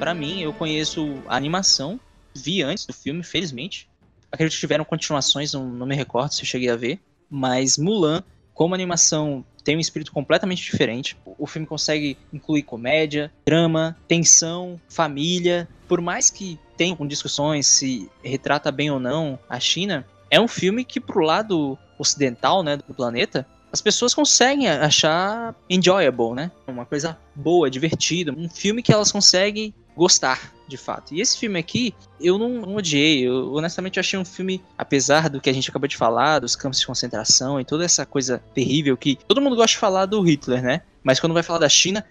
Pra 0.00 0.14
mim, 0.14 0.40
eu 0.40 0.50
conheço 0.50 1.22
a 1.28 1.36
animação, 1.36 2.00
vi 2.34 2.62
antes 2.62 2.86
do 2.86 2.92
filme, 2.94 3.22
felizmente. 3.22 3.86
Acredito 4.32 4.54
que 4.54 4.60
tiveram 4.60 4.82
continuações, 4.82 5.52
não, 5.52 5.66
não 5.66 5.86
me 5.86 5.94
recordo 5.94 6.32
se 6.32 6.40
eu 6.40 6.46
cheguei 6.46 6.70
a 6.70 6.74
ver. 6.74 6.98
Mas 7.28 7.76
Mulan, 7.76 8.24
como 8.54 8.74
animação, 8.74 9.44
tem 9.62 9.76
um 9.76 9.80
espírito 9.80 10.10
completamente 10.10 10.62
diferente. 10.62 11.18
O 11.36 11.46
filme 11.46 11.66
consegue 11.66 12.16
incluir 12.32 12.62
comédia, 12.62 13.30
drama, 13.44 13.94
tensão, 14.08 14.80
família. 14.88 15.68
Por 15.86 16.00
mais 16.00 16.30
que 16.30 16.58
tenha 16.78 16.96
com 16.96 17.06
discussões 17.06 17.66
se 17.66 18.10
retrata 18.24 18.72
bem 18.72 18.90
ou 18.90 18.98
não 18.98 19.38
a 19.50 19.60
China, 19.60 20.06
é 20.30 20.40
um 20.40 20.48
filme 20.48 20.82
que 20.82 20.98
pro 20.98 21.20
lado 21.20 21.78
ocidental, 21.98 22.62
né, 22.62 22.78
do 22.78 22.94
planeta, 22.94 23.46
as 23.70 23.82
pessoas 23.82 24.14
conseguem 24.14 24.66
achar 24.66 25.54
enjoyable, 25.68 26.32
né? 26.32 26.50
Uma 26.66 26.86
coisa 26.86 27.18
boa, 27.34 27.70
divertida. 27.70 28.32
Um 28.32 28.48
filme 28.48 28.82
que 28.82 28.92
elas 28.92 29.12
conseguem 29.12 29.74
gostar, 30.00 30.50
de 30.66 30.78
fato. 30.78 31.14
E 31.14 31.20
esse 31.20 31.36
filme 31.36 31.58
aqui, 31.58 31.94
eu 32.18 32.38
não, 32.38 32.48
não 32.48 32.76
odiei. 32.76 33.28
Eu 33.28 33.52
honestamente 33.52 34.00
achei 34.00 34.18
um 34.18 34.24
filme, 34.24 34.62
apesar 34.78 35.28
do 35.28 35.42
que 35.42 35.50
a 35.50 35.52
gente 35.52 35.68
acabou 35.68 35.86
de 35.86 35.96
falar, 35.96 36.38
dos 36.38 36.56
campos 36.56 36.80
de 36.80 36.86
concentração 36.86 37.60
e 37.60 37.66
toda 37.66 37.84
essa 37.84 38.06
coisa 38.06 38.42
terrível 38.54 38.96
que 38.96 39.18
todo 39.28 39.42
mundo 39.42 39.56
gosta 39.56 39.74
de 39.74 39.78
falar 39.78 40.06
do 40.06 40.22
Hitler, 40.22 40.62
né? 40.62 40.80
Mas 41.04 41.20
quando 41.20 41.34
vai 41.34 41.42
falar 41.42 41.58
da 41.58 41.68
China, 41.68 42.02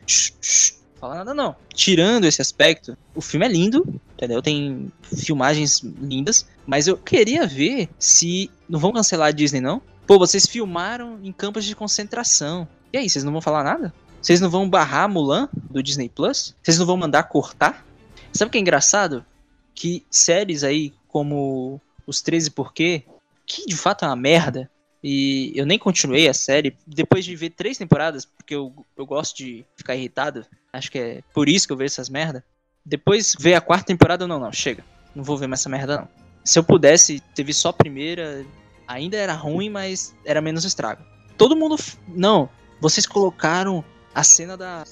fala 1.00 1.16
nada 1.16 1.34
não. 1.34 1.56
Tirando 1.74 2.26
esse 2.26 2.44
aspecto, 2.44 2.96
o 3.16 3.22
filme 3.22 3.48
é 3.48 3.50
lindo, 3.50 3.84
entendeu? 4.14 4.40
Tem 4.40 4.92
filmagens 5.02 5.80
lindas, 5.80 6.46
mas 6.68 6.88
eu 6.88 6.96
queria 6.96 7.48
ver 7.48 7.90
se 7.98 8.52
não 8.70 8.80
vão 8.80 8.94
cancelar 8.94 9.30
a 9.30 9.32
Disney 9.32 9.62
não. 9.62 9.82
Pô, 10.06 10.20
vocês 10.20 10.46
filmaram 10.46 11.18
em 11.24 11.32
campos 11.32 11.66
de 11.66 11.76
concentração. 11.76 12.68
E 12.94 13.00
aí, 13.00 13.10
vocês 13.10 13.24
não 13.24 13.32
vão 13.32 13.42
falar 13.42 13.64
nada? 13.64 13.92
Vocês 14.22 14.42
não 14.42 14.50
vão 14.50 14.70
barrar 14.70 15.08
Mulan 15.08 15.50
do 15.54 15.82
Disney 15.82 16.10
Plus? 16.10 16.56
Vocês 16.62 16.78
não 16.78 16.86
vão 16.86 16.98
mandar 16.98 17.24
cortar? 17.24 17.86
Sabe 18.34 18.50
o 18.50 18.52
que 18.52 18.58
é 18.58 18.62
engraçado? 18.62 19.26
Que 19.74 20.06
séries 20.10 20.64
aí 20.64 20.94
como 21.08 21.82
Os 22.06 22.22
13 22.22 22.52
Porquê, 22.52 23.04
que 23.46 23.66
de 23.66 23.76
fato 23.76 24.06
é 24.06 24.08
uma 24.08 24.16
merda, 24.16 24.70
e 25.04 25.54
eu 25.56 25.66
nem 25.66 25.80
continuei 25.80 26.28
a 26.28 26.34
série, 26.34 26.76
depois 26.86 27.24
de 27.24 27.36
ver 27.36 27.52
três 27.52 27.78
temporadas, 27.78 28.26
porque 28.26 28.54
eu, 28.54 28.74
eu 28.98 29.06
gosto 29.06 29.38
de 29.38 29.66
ficar 29.76 29.96
irritado, 29.96 30.46
acho 30.74 30.92
que 30.92 31.00
é 31.00 31.24
por 31.34 31.48
isso 31.48 31.66
que 31.66 31.74
eu 31.74 31.78
vejo 31.78 31.94
essas 31.94 32.10
merda. 32.10 32.44
Depois 32.86 33.34
ver 33.40 33.56
a 33.56 33.62
quarta 33.62 33.86
temporada, 33.86 34.28
não, 34.28 34.40
não, 34.40 34.52
chega. 34.52 34.84
Não 35.16 35.24
vou 35.24 35.38
ver 35.38 35.48
mais 35.48 35.62
essa 35.62 35.70
merda, 35.70 35.98
não. 35.98 36.08
Se 36.44 36.60
eu 36.60 36.64
pudesse 36.64 37.20
ter 37.34 37.44
visto 37.44 37.62
só 37.62 37.70
a 37.70 37.74
primeira, 37.74 38.46
ainda 38.88 39.16
era 39.18 39.34
ruim, 39.34 39.70
mas 39.70 40.14
era 40.26 40.42
menos 40.42 40.66
estrago. 40.66 41.04
Todo 41.38 41.56
mundo. 41.56 41.76
Não, 42.08 42.50
vocês 42.82 43.06
colocaram 43.06 43.84
a 44.14 44.24
cena 44.24 44.58
da, 44.58 44.84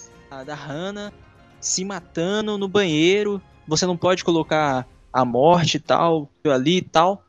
da 0.45 0.55
Hannah 0.55 1.11
se 1.59 1.83
matando 1.83 2.57
no 2.57 2.67
banheiro. 2.67 3.41
Você 3.67 3.85
não 3.85 3.97
pode 3.97 4.23
colocar 4.23 4.87
a 5.11 5.25
morte 5.25 5.77
e 5.77 5.79
tal, 5.79 6.29
ali 6.45 6.77
e 6.77 6.81
tal, 6.81 7.23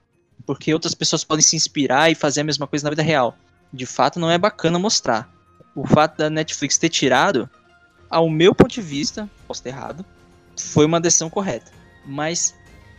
porque 0.44 0.72
outras 0.72 0.94
pessoas 0.94 1.24
podem 1.24 1.42
se 1.42 1.56
inspirar 1.56 2.10
e 2.10 2.14
fazer 2.14 2.42
a 2.42 2.44
mesma 2.44 2.66
coisa 2.66 2.84
na 2.84 2.90
vida 2.90 3.02
real. 3.02 3.36
De 3.72 3.86
fato, 3.86 4.18
não 4.18 4.30
é 4.30 4.38
bacana 4.38 4.78
mostrar. 4.78 5.28
O 5.74 5.86
fato 5.86 6.18
da 6.18 6.30
Netflix 6.30 6.78
ter 6.78 6.88
tirado, 6.88 7.48
ao 8.10 8.28
meu 8.28 8.54
ponto 8.54 8.72
de 8.72 8.82
vista, 8.82 9.28
posso 9.46 9.62
ter 9.62 9.70
errado, 9.70 10.04
foi 10.56 10.84
uma 10.84 11.00
decisão 11.00 11.30
correta. 11.30 11.70
Mas 12.04 12.54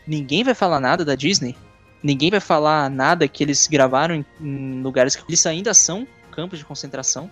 ninguém 0.06 0.44
vai 0.44 0.54
falar 0.54 0.80
nada 0.80 1.04
da 1.04 1.16
Disney. 1.16 1.56
Ninguém 2.02 2.32
vai 2.32 2.40
falar 2.40 2.90
nada 2.90 3.28
que 3.28 3.44
eles 3.44 3.68
gravaram 3.68 4.24
em 4.40 4.82
lugares 4.82 5.16
que 5.16 5.24
eles 5.28 5.46
ainda 5.46 5.74
são 5.74 6.08
campos 6.32 6.60
de 6.60 6.66
concentração. 6.66 7.30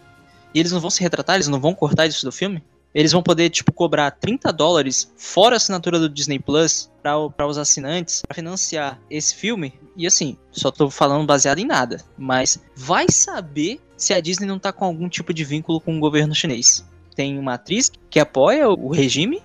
E 0.54 0.60
eles 0.60 0.72
não 0.72 0.80
vão 0.80 0.90
se 0.90 1.02
retratar, 1.02 1.36
eles 1.36 1.48
não 1.48 1.60
vão 1.60 1.74
cortar 1.74 2.06
isso 2.06 2.26
do 2.26 2.32
filme 2.32 2.64
eles 2.98 3.12
vão 3.12 3.22
poder, 3.22 3.52
tipo, 3.52 3.72
cobrar 3.72 4.10
30 4.10 4.52
dólares 4.52 5.14
fora 5.16 5.56
a 5.56 5.58
assinatura 5.58 6.00
do 6.00 6.10
Disney 6.10 6.40
Plus 6.40 6.90
para 7.04 7.46
os 7.46 7.58
assinantes 7.58 8.24
para 8.24 8.34
financiar 8.34 9.00
esse 9.08 9.36
filme. 9.36 9.74
E 9.96 10.08
assim, 10.08 10.36
só 10.52 10.72
tô 10.72 10.90
falando 10.90 11.24
baseado 11.24 11.60
em 11.60 11.66
nada. 11.66 12.04
Mas 12.18 12.60
vai 12.76 13.06
saber 13.10 13.80
se 13.96 14.16
a 14.16 14.20
Disney 14.20 14.48
não 14.48 14.58
tá 14.58 14.72
com 14.72 14.84
algum 14.84 15.08
tipo 15.08 15.32
de 15.32 15.44
vínculo 15.44 15.80
com 15.80 15.96
o 15.96 16.00
governo 16.00 16.34
chinês. 16.34 16.84
Tem 17.16 17.38
uma 17.38 17.54
atriz 17.54 17.92
que 18.10 18.20
apoia 18.20 18.68
o 18.68 18.90
regime. 18.90 19.44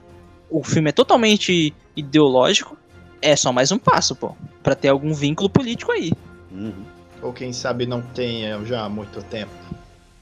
O 0.49 0.65
filme 0.65 0.89
é 0.89 0.93
totalmente 0.93 1.75
ideológico. 1.95 2.79
É 3.21 3.37
só 3.37 3.53
mais 3.53 3.71
um 3.71 3.79
passo, 3.79 4.17
pô. 4.17 4.35
Pra 4.63 4.75
ter 4.75 4.89
algum 4.89 5.13
vínculo 5.13 5.51
político 5.51 5.93
aí. 5.93 6.11
Uhum. 6.51 6.85
Ou 7.21 7.35
quem 7.35 7.53
sabe 7.53 7.85
não 7.85 8.01
tenha 8.01 8.65
já 8.65 8.85
há 8.85 8.89
muito 8.89 9.23
tempo. 9.25 9.53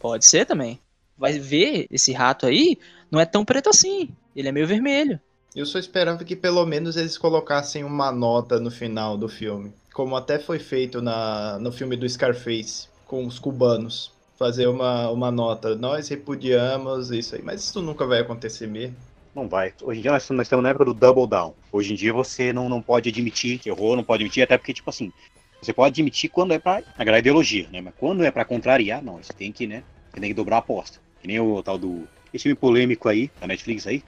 Pode 0.01 0.25
ser 0.25 0.47
também. 0.47 0.81
Vai 1.17 1.39
ver 1.39 1.87
esse 1.91 2.13
rato 2.13 2.47
aí, 2.47 2.79
não 3.11 3.21
é 3.21 3.27
tão 3.27 3.45
preto 3.45 3.69
assim. 3.69 4.09
Ele 4.35 4.49
é 4.49 4.53
meio 4.53 4.67
vermelho. 4.67 5.21
Eu 5.55 5.67
só 5.67 5.79
esperava 5.79 6.25
que 6.25 6.35
pelo 6.35 6.65
menos 6.65 6.97
eles 6.97 7.19
colocassem 7.19 7.85
uma 7.85 8.11
nota 8.11 8.59
no 8.59 8.71
final 8.71 9.19
do 9.19 9.29
filme. 9.29 9.73
Como 9.93 10.17
até 10.17 10.39
foi 10.39 10.59
feito 10.59 11.03
na, 11.03 11.59
no 11.59 11.71
filme 11.71 11.97
do 11.97 12.09
Scarface, 12.09 12.89
com 13.07 13.27
os 13.27 13.39
cubanos. 13.39 14.13
Fazer 14.39 14.69
uma, 14.69 15.11
uma 15.11 15.31
nota. 15.31 15.77
Nós 15.77 16.09
repudiamos 16.09 17.11
isso 17.11 17.35
aí. 17.35 17.43
Mas 17.43 17.63
isso 17.63 17.83
nunca 17.83 18.07
vai 18.07 18.21
acontecer 18.21 18.67
mesmo. 18.67 18.97
Não 19.35 19.49
vai. 19.49 19.75
Hoje 19.83 19.99
em 19.99 20.03
dia 20.03 20.13
nós, 20.13 20.29
nós 20.31 20.47
estamos 20.47 20.63
na 20.63 20.71
época 20.71 20.87
do 20.87 20.95
double 20.95 21.27
down. 21.27 21.55
Hoje 21.71 21.93
em 21.93 21.97
dia 21.97 22.13
você 22.13 22.53
não, 22.53 22.69
não 22.69 22.81
pode 22.81 23.11
admitir 23.11 23.59
que 23.59 23.69
errou, 23.69 23.97
não 23.97 24.03
pode 24.03 24.23
admitir, 24.23 24.43
até 24.43 24.57
porque, 24.57 24.73
tipo 24.73 24.89
assim, 24.89 25.13
você 25.61 25.73
pode 25.73 25.93
admitir 25.93 26.31
quando 26.31 26.53
é 26.53 26.59
pra 26.59 26.83
agradar 26.97 27.21
ideologia, 27.21 27.69
né? 27.73 27.81
Mas 27.81 27.95
quando 27.99 28.25
é 28.25 28.31
pra 28.31 28.45
contrariar, 28.45 29.03
não. 29.03 29.19
Você 29.19 29.33
tem 29.33 29.53
que, 29.53 29.67
né? 29.67 29.83
Você 30.13 30.21
tem 30.21 30.31
que 30.31 30.35
dobrar 30.35 30.57
a 30.57 30.59
aposta. 30.61 30.99
Que 31.21 31.29
nem 31.29 31.39
o 31.39 31.63
tal 31.63 31.77
do 31.77 32.09
esse 32.33 32.45
filme 32.45 32.57
polêmico 32.57 33.09
aí, 33.09 33.31
da 33.41 33.47
Netflix 33.47 33.87
aí. 33.87 34.03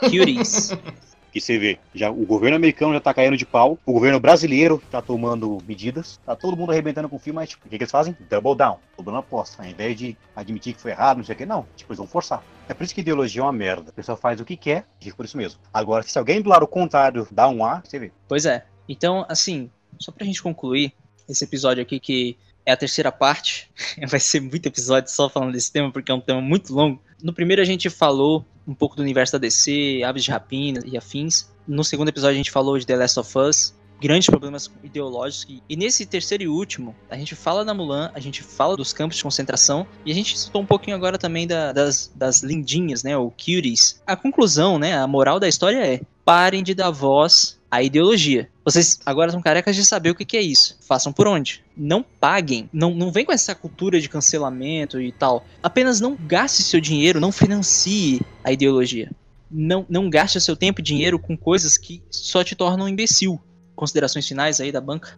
Cuties. 0.00 0.72
que 1.36 1.40
você 1.40 1.58
vê, 1.58 1.78
já, 1.94 2.10
o 2.10 2.24
governo 2.24 2.56
americano 2.56 2.94
já 2.94 3.00
tá 3.00 3.12
caindo 3.12 3.36
de 3.36 3.44
pau, 3.44 3.78
o 3.84 3.92
governo 3.92 4.18
brasileiro 4.18 4.82
tá 4.90 5.02
tomando 5.02 5.58
medidas, 5.68 6.18
tá 6.24 6.34
todo 6.34 6.56
mundo 6.56 6.72
arrebentando 6.72 7.10
com 7.10 7.16
o 7.16 7.18
filme, 7.18 7.36
mas 7.36 7.50
tipo, 7.50 7.66
o 7.66 7.68
que, 7.68 7.76
que 7.76 7.84
eles 7.84 7.90
fazem? 7.90 8.16
Double 8.30 8.56
down, 8.56 8.78
dobrando 8.96 9.18
a 9.18 9.20
aposta. 9.20 9.62
Ao 9.62 9.68
invés 9.68 9.98
de 9.98 10.16
admitir 10.34 10.72
que 10.72 10.80
foi 10.80 10.92
errado, 10.92 11.18
não 11.18 11.24
sei 11.24 11.34
o 11.34 11.38
que, 11.38 11.44
não. 11.44 11.66
Tipo, 11.76 11.92
eles 11.92 11.98
vão 11.98 12.06
forçar. 12.06 12.42
É 12.66 12.72
por 12.72 12.84
isso 12.84 12.94
que 12.94 13.02
ideologia 13.02 13.42
é 13.42 13.44
uma 13.44 13.52
merda. 13.52 13.90
A 13.90 13.92
pessoa 13.92 14.16
faz 14.16 14.40
o 14.40 14.46
que 14.46 14.56
quer, 14.56 14.86
fica 14.98 15.14
por 15.14 15.26
isso 15.26 15.36
mesmo. 15.36 15.60
Agora, 15.72 16.02
se 16.02 16.18
alguém 16.18 16.40
do 16.40 16.48
lado 16.48 16.66
contrário 16.66 17.28
dá 17.30 17.46
um 17.48 17.62
A, 17.62 17.82
você 17.84 17.98
vê. 17.98 18.12
Pois 18.26 18.46
é. 18.46 18.64
Então, 18.88 19.26
assim, 19.28 19.70
só 19.98 20.12
pra 20.12 20.26
gente 20.26 20.42
concluir 20.42 20.92
esse 21.28 21.44
episódio 21.44 21.82
aqui 21.82 21.98
que 21.98 22.36
é 22.64 22.72
a 22.72 22.76
terceira 22.76 23.12
parte. 23.12 23.70
Vai 24.08 24.20
ser 24.20 24.40
muito 24.40 24.66
episódio 24.66 25.10
só 25.10 25.28
falando 25.28 25.52
desse 25.52 25.72
tema, 25.72 25.90
porque 25.90 26.10
é 26.10 26.14
um 26.14 26.20
tema 26.20 26.40
muito 26.40 26.74
longo. 26.74 27.00
No 27.22 27.32
primeiro 27.32 27.62
a 27.62 27.64
gente 27.64 27.88
falou 27.88 28.44
um 28.66 28.74
pouco 28.74 28.96
do 28.96 29.02
universo 29.02 29.32
da 29.32 29.38
DC, 29.38 30.02
Aves 30.04 30.24
de 30.24 30.30
Rapina 30.30 30.80
e 30.84 30.96
afins. 30.96 31.48
No 31.66 31.84
segundo 31.84 32.08
episódio 32.08 32.34
a 32.34 32.38
gente 32.38 32.50
falou 32.50 32.78
de 32.78 32.84
The 32.84 32.96
Last 32.96 33.20
of 33.20 33.38
Us, 33.38 33.74
grandes 34.00 34.28
problemas 34.28 34.70
ideológicos. 34.82 35.62
E 35.68 35.76
nesse 35.76 36.04
terceiro 36.04 36.44
e 36.44 36.48
último, 36.48 36.94
a 37.08 37.16
gente 37.16 37.34
fala 37.34 37.64
da 37.64 37.72
Mulan, 37.72 38.10
a 38.14 38.20
gente 38.20 38.42
fala 38.42 38.76
dos 38.76 38.92
campos 38.92 39.16
de 39.16 39.22
concentração 39.22 39.86
e 40.04 40.10
a 40.10 40.14
gente 40.14 40.36
citou 40.36 40.62
um 40.62 40.66
pouquinho 40.66 40.96
agora 40.96 41.16
também 41.16 41.46
da, 41.46 41.72
das, 41.72 42.12
das 42.14 42.42
lindinhas, 42.42 43.02
né, 43.02 43.16
ou 43.16 43.30
cuties. 43.30 44.02
A 44.06 44.16
conclusão, 44.16 44.78
né, 44.78 44.98
a 44.98 45.06
moral 45.06 45.40
da 45.40 45.48
história 45.48 45.84
é: 45.84 46.00
parem 46.24 46.62
de 46.62 46.74
dar 46.74 46.90
voz 46.90 47.58
à 47.70 47.82
ideologia. 47.82 48.50
Vocês 48.66 48.98
agora 49.06 49.30
são 49.30 49.40
carecas 49.40 49.76
de 49.76 49.84
saber 49.84 50.10
o 50.10 50.14
que, 50.16 50.24
que 50.24 50.36
é 50.36 50.42
isso. 50.42 50.76
Façam 50.80 51.12
por 51.12 51.28
onde? 51.28 51.62
Não 51.76 52.02
paguem. 52.02 52.68
Não, 52.72 52.92
não 52.92 53.12
vem 53.12 53.24
com 53.24 53.30
essa 53.30 53.54
cultura 53.54 54.00
de 54.00 54.08
cancelamento 54.08 55.00
e 55.00 55.12
tal. 55.12 55.46
Apenas 55.62 56.00
não 56.00 56.16
gaste 56.16 56.64
seu 56.64 56.80
dinheiro, 56.80 57.20
não 57.20 57.30
financie 57.30 58.20
a 58.42 58.50
ideologia. 58.50 59.08
Não, 59.48 59.86
não 59.88 60.10
gaste 60.10 60.40
seu 60.40 60.56
tempo 60.56 60.80
e 60.80 60.82
dinheiro 60.82 61.16
com 61.16 61.36
coisas 61.36 61.78
que 61.78 62.02
só 62.10 62.42
te 62.42 62.56
tornam 62.56 62.88
imbecil. 62.88 63.40
Considerações 63.76 64.26
finais 64.26 64.60
aí 64.60 64.72
da 64.72 64.80
banca? 64.80 65.14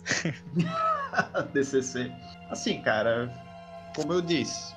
DCC. 1.55 2.13
Assim, 2.51 2.83
cara, 2.83 3.33
como 3.97 4.13
eu 4.13 4.21
disse, 4.21 4.75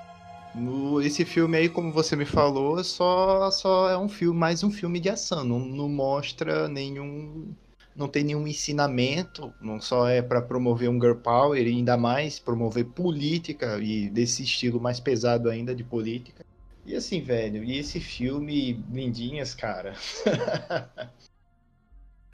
no, 0.56 1.02
esse 1.02 1.26
filme 1.26 1.58
aí, 1.58 1.68
como 1.68 1.92
você 1.92 2.16
me 2.16 2.26
falou, 2.26 2.82
só, 2.86 3.52
só 3.52 3.90
é 3.90 3.98
um 3.98 4.08
filme, 4.08 4.40
mais 4.40 4.64
um 4.64 4.72
filme 4.72 4.98
de 4.98 5.10
ação. 5.10 5.44
Não, 5.44 5.60
não 5.60 5.90
mostra 5.90 6.70
nenhum. 6.70 7.54
Não 7.96 8.08
tem 8.08 8.24
nenhum 8.24 8.48
ensinamento, 8.48 9.54
não 9.62 9.80
só 9.80 10.08
é 10.08 10.22
para 10.22 10.42
promover 10.42 10.90
um 10.90 11.00
girl 11.00 11.16
power, 11.16 11.62
e 11.62 11.70
ainda 11.70 11.98
mais 11.98 12.40
promover 12.40 12.86
política 12.86 13.80
e 13.80 14.10
desse 14.10 14.44
estilo 14.44 14.80
mais 14.80 15.00
pesado 15.00 15.50
ainda 15.50 15.76
de 15.76 15.84
política. 15.84 16.46
E 16.86 16.96
assim, 16.96 17.22
velho, 17.22 17.64
e 17.64 17.78
esse 17.78 18.00
filme, 18.00 18.74
Lindinhas, 18.92 19.54
cara. 19.54 19.94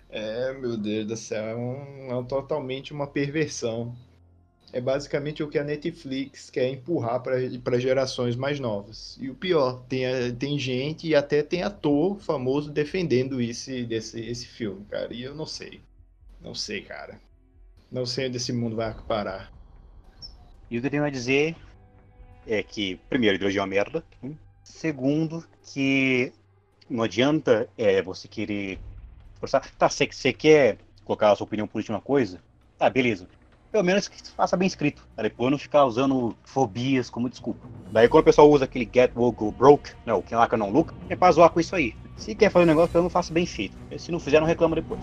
é, 0.10 0.54
meu 0.54 0.78
Deus 0.78 1.08
do 1.08 1.18
céu, 1.18 1.44
é, 1.44 1.56
um, 1.56 2.20
é 2.20 2.24
totalmente 2.24 2.94
uma 2.94 3.08
perversão 3.08 3.96
é 4.74 4.82
basicamente 4.82 5.42
o 5.42 5.48
que 5.48 5.58
a 5.58 5.64
Netflix 5.64 6.50
quer 6.50 6.68
empurrar 6.70 7.22
para 7.22 7.80
gerações 7.80 8.36
mais 8.36 8.60
novas. 8.60 9.18
E 9.20 9.30
o 9.30 9.36
pior, 9.36 9.84
tem, 9.88 10.04
tem 10.36 10.60
gente 10.60 11.08
e 11.08 11.16
até 11.16 11.42
tem 11.42 11.64
ator 11.64 12.20
famoso 12.20 12.72
defendendo 12.72 13.42
esse, 13.42 13.86
desse, 13.86 14.20
esse 14.20 14.46
filme, 14.46 14.86
cara. 14.86 15.14
E 15.14 15.24
eu 15.24 15.34
não 15.34 15.46
sei. 15.46 15.82
Não 16.42 16.54
sei, 16.54 16.82
cara. 16.82 17.20
Não 17.92 18.06
sei 18.06 18.28
onde 18.28 18.38
esse 18.38 18.52
mundo 18.52 18.76
vai 18.76 18.94
parar. 19.08 19.52
E 20.70 20.78
o 20.78 20.82
que 20.82 20.88
eu 20.88 20.92
tenho 20.92 21.06
a 21.06 21.10
dizer 21.10 21.56
é 22.46 22.62
que, 22.62 23.00
primeiro, 23.10 23.36
a 23.36 23.38
ideologia 23.38 23.62
é 23.62 23.64
uma 23.64 23.68
merda. 23.68 24.04
Segundo, 24.64 25.48
que 25.64 26.34
não 26.90 27.04
adianta 27.04 27.70
é, 27.78 28.02
você 28.02 28.28
querer 28.28 28.80
forçar. 29.40 29.72
Tá, 29.76 29.88
você 29.88 30.34
quer 30.34 30.78
colocar 31.06 31.32
a 31.32 31.36
sua 31.38 31.46
opinião 31.46 31.68
política 31.68 31.94
uma 31.94 32.02
coisa? 32.02 32.42
Tá, 32.78 32.90
beleza 32.90 33.28
pelo 33.72 33.84
menos 33.84 34.08
que 34.08 34.22
faça 34.32 34.58
bem 34.58 34.68
escrito, 34.68 35.08
para 35.16 35.24
depois 35.24 35.52
não 35.52 35.58
ficar 35.58 35.86
usando 35.86 36.36
fobias 36.44 37.10
como 37.10 37.30
desculpa. 37.30 37.68
Daí 37.92 38.08
quando 38.08 38.22
o 38.22 38.26
pessoal 38.26 38.50
usa 38.50 38.66
aquele 38.66 38.90
get 38.92 39.12
woke 39.16 39.40
go 39.40 39.52
broke, 39.52 39.92
não, 40.06 40.18
né, 40.18 40.24
que 40.26 40.36
lá 40.36 40.48
que 40.48 40.58
não 40.58 40.70
look, 40.70 40.94
é 41.10 41.16
pra 41.16 41.32
zoar 41.32 41.50
com 41.50 41.60
isso 41.60 41.76
aí. 41.76 41.96
Se 42.16 42.34
quer 42.34 42.50
fazer 42.50 42.66
um 42.66 42.68
negócio, 42.68 42.92
pelo 42.92 43.04
menos 43.04 43.14
faça 43.14 43.32
bem 43.32 43.46
feito. 43.46 43.78
Se 43.98 44.12
não 44.12 44.20
fizer, 44.20 44.40
não 44.40 44.48
reclama 44.48 44.76
depois. 44.76 45.02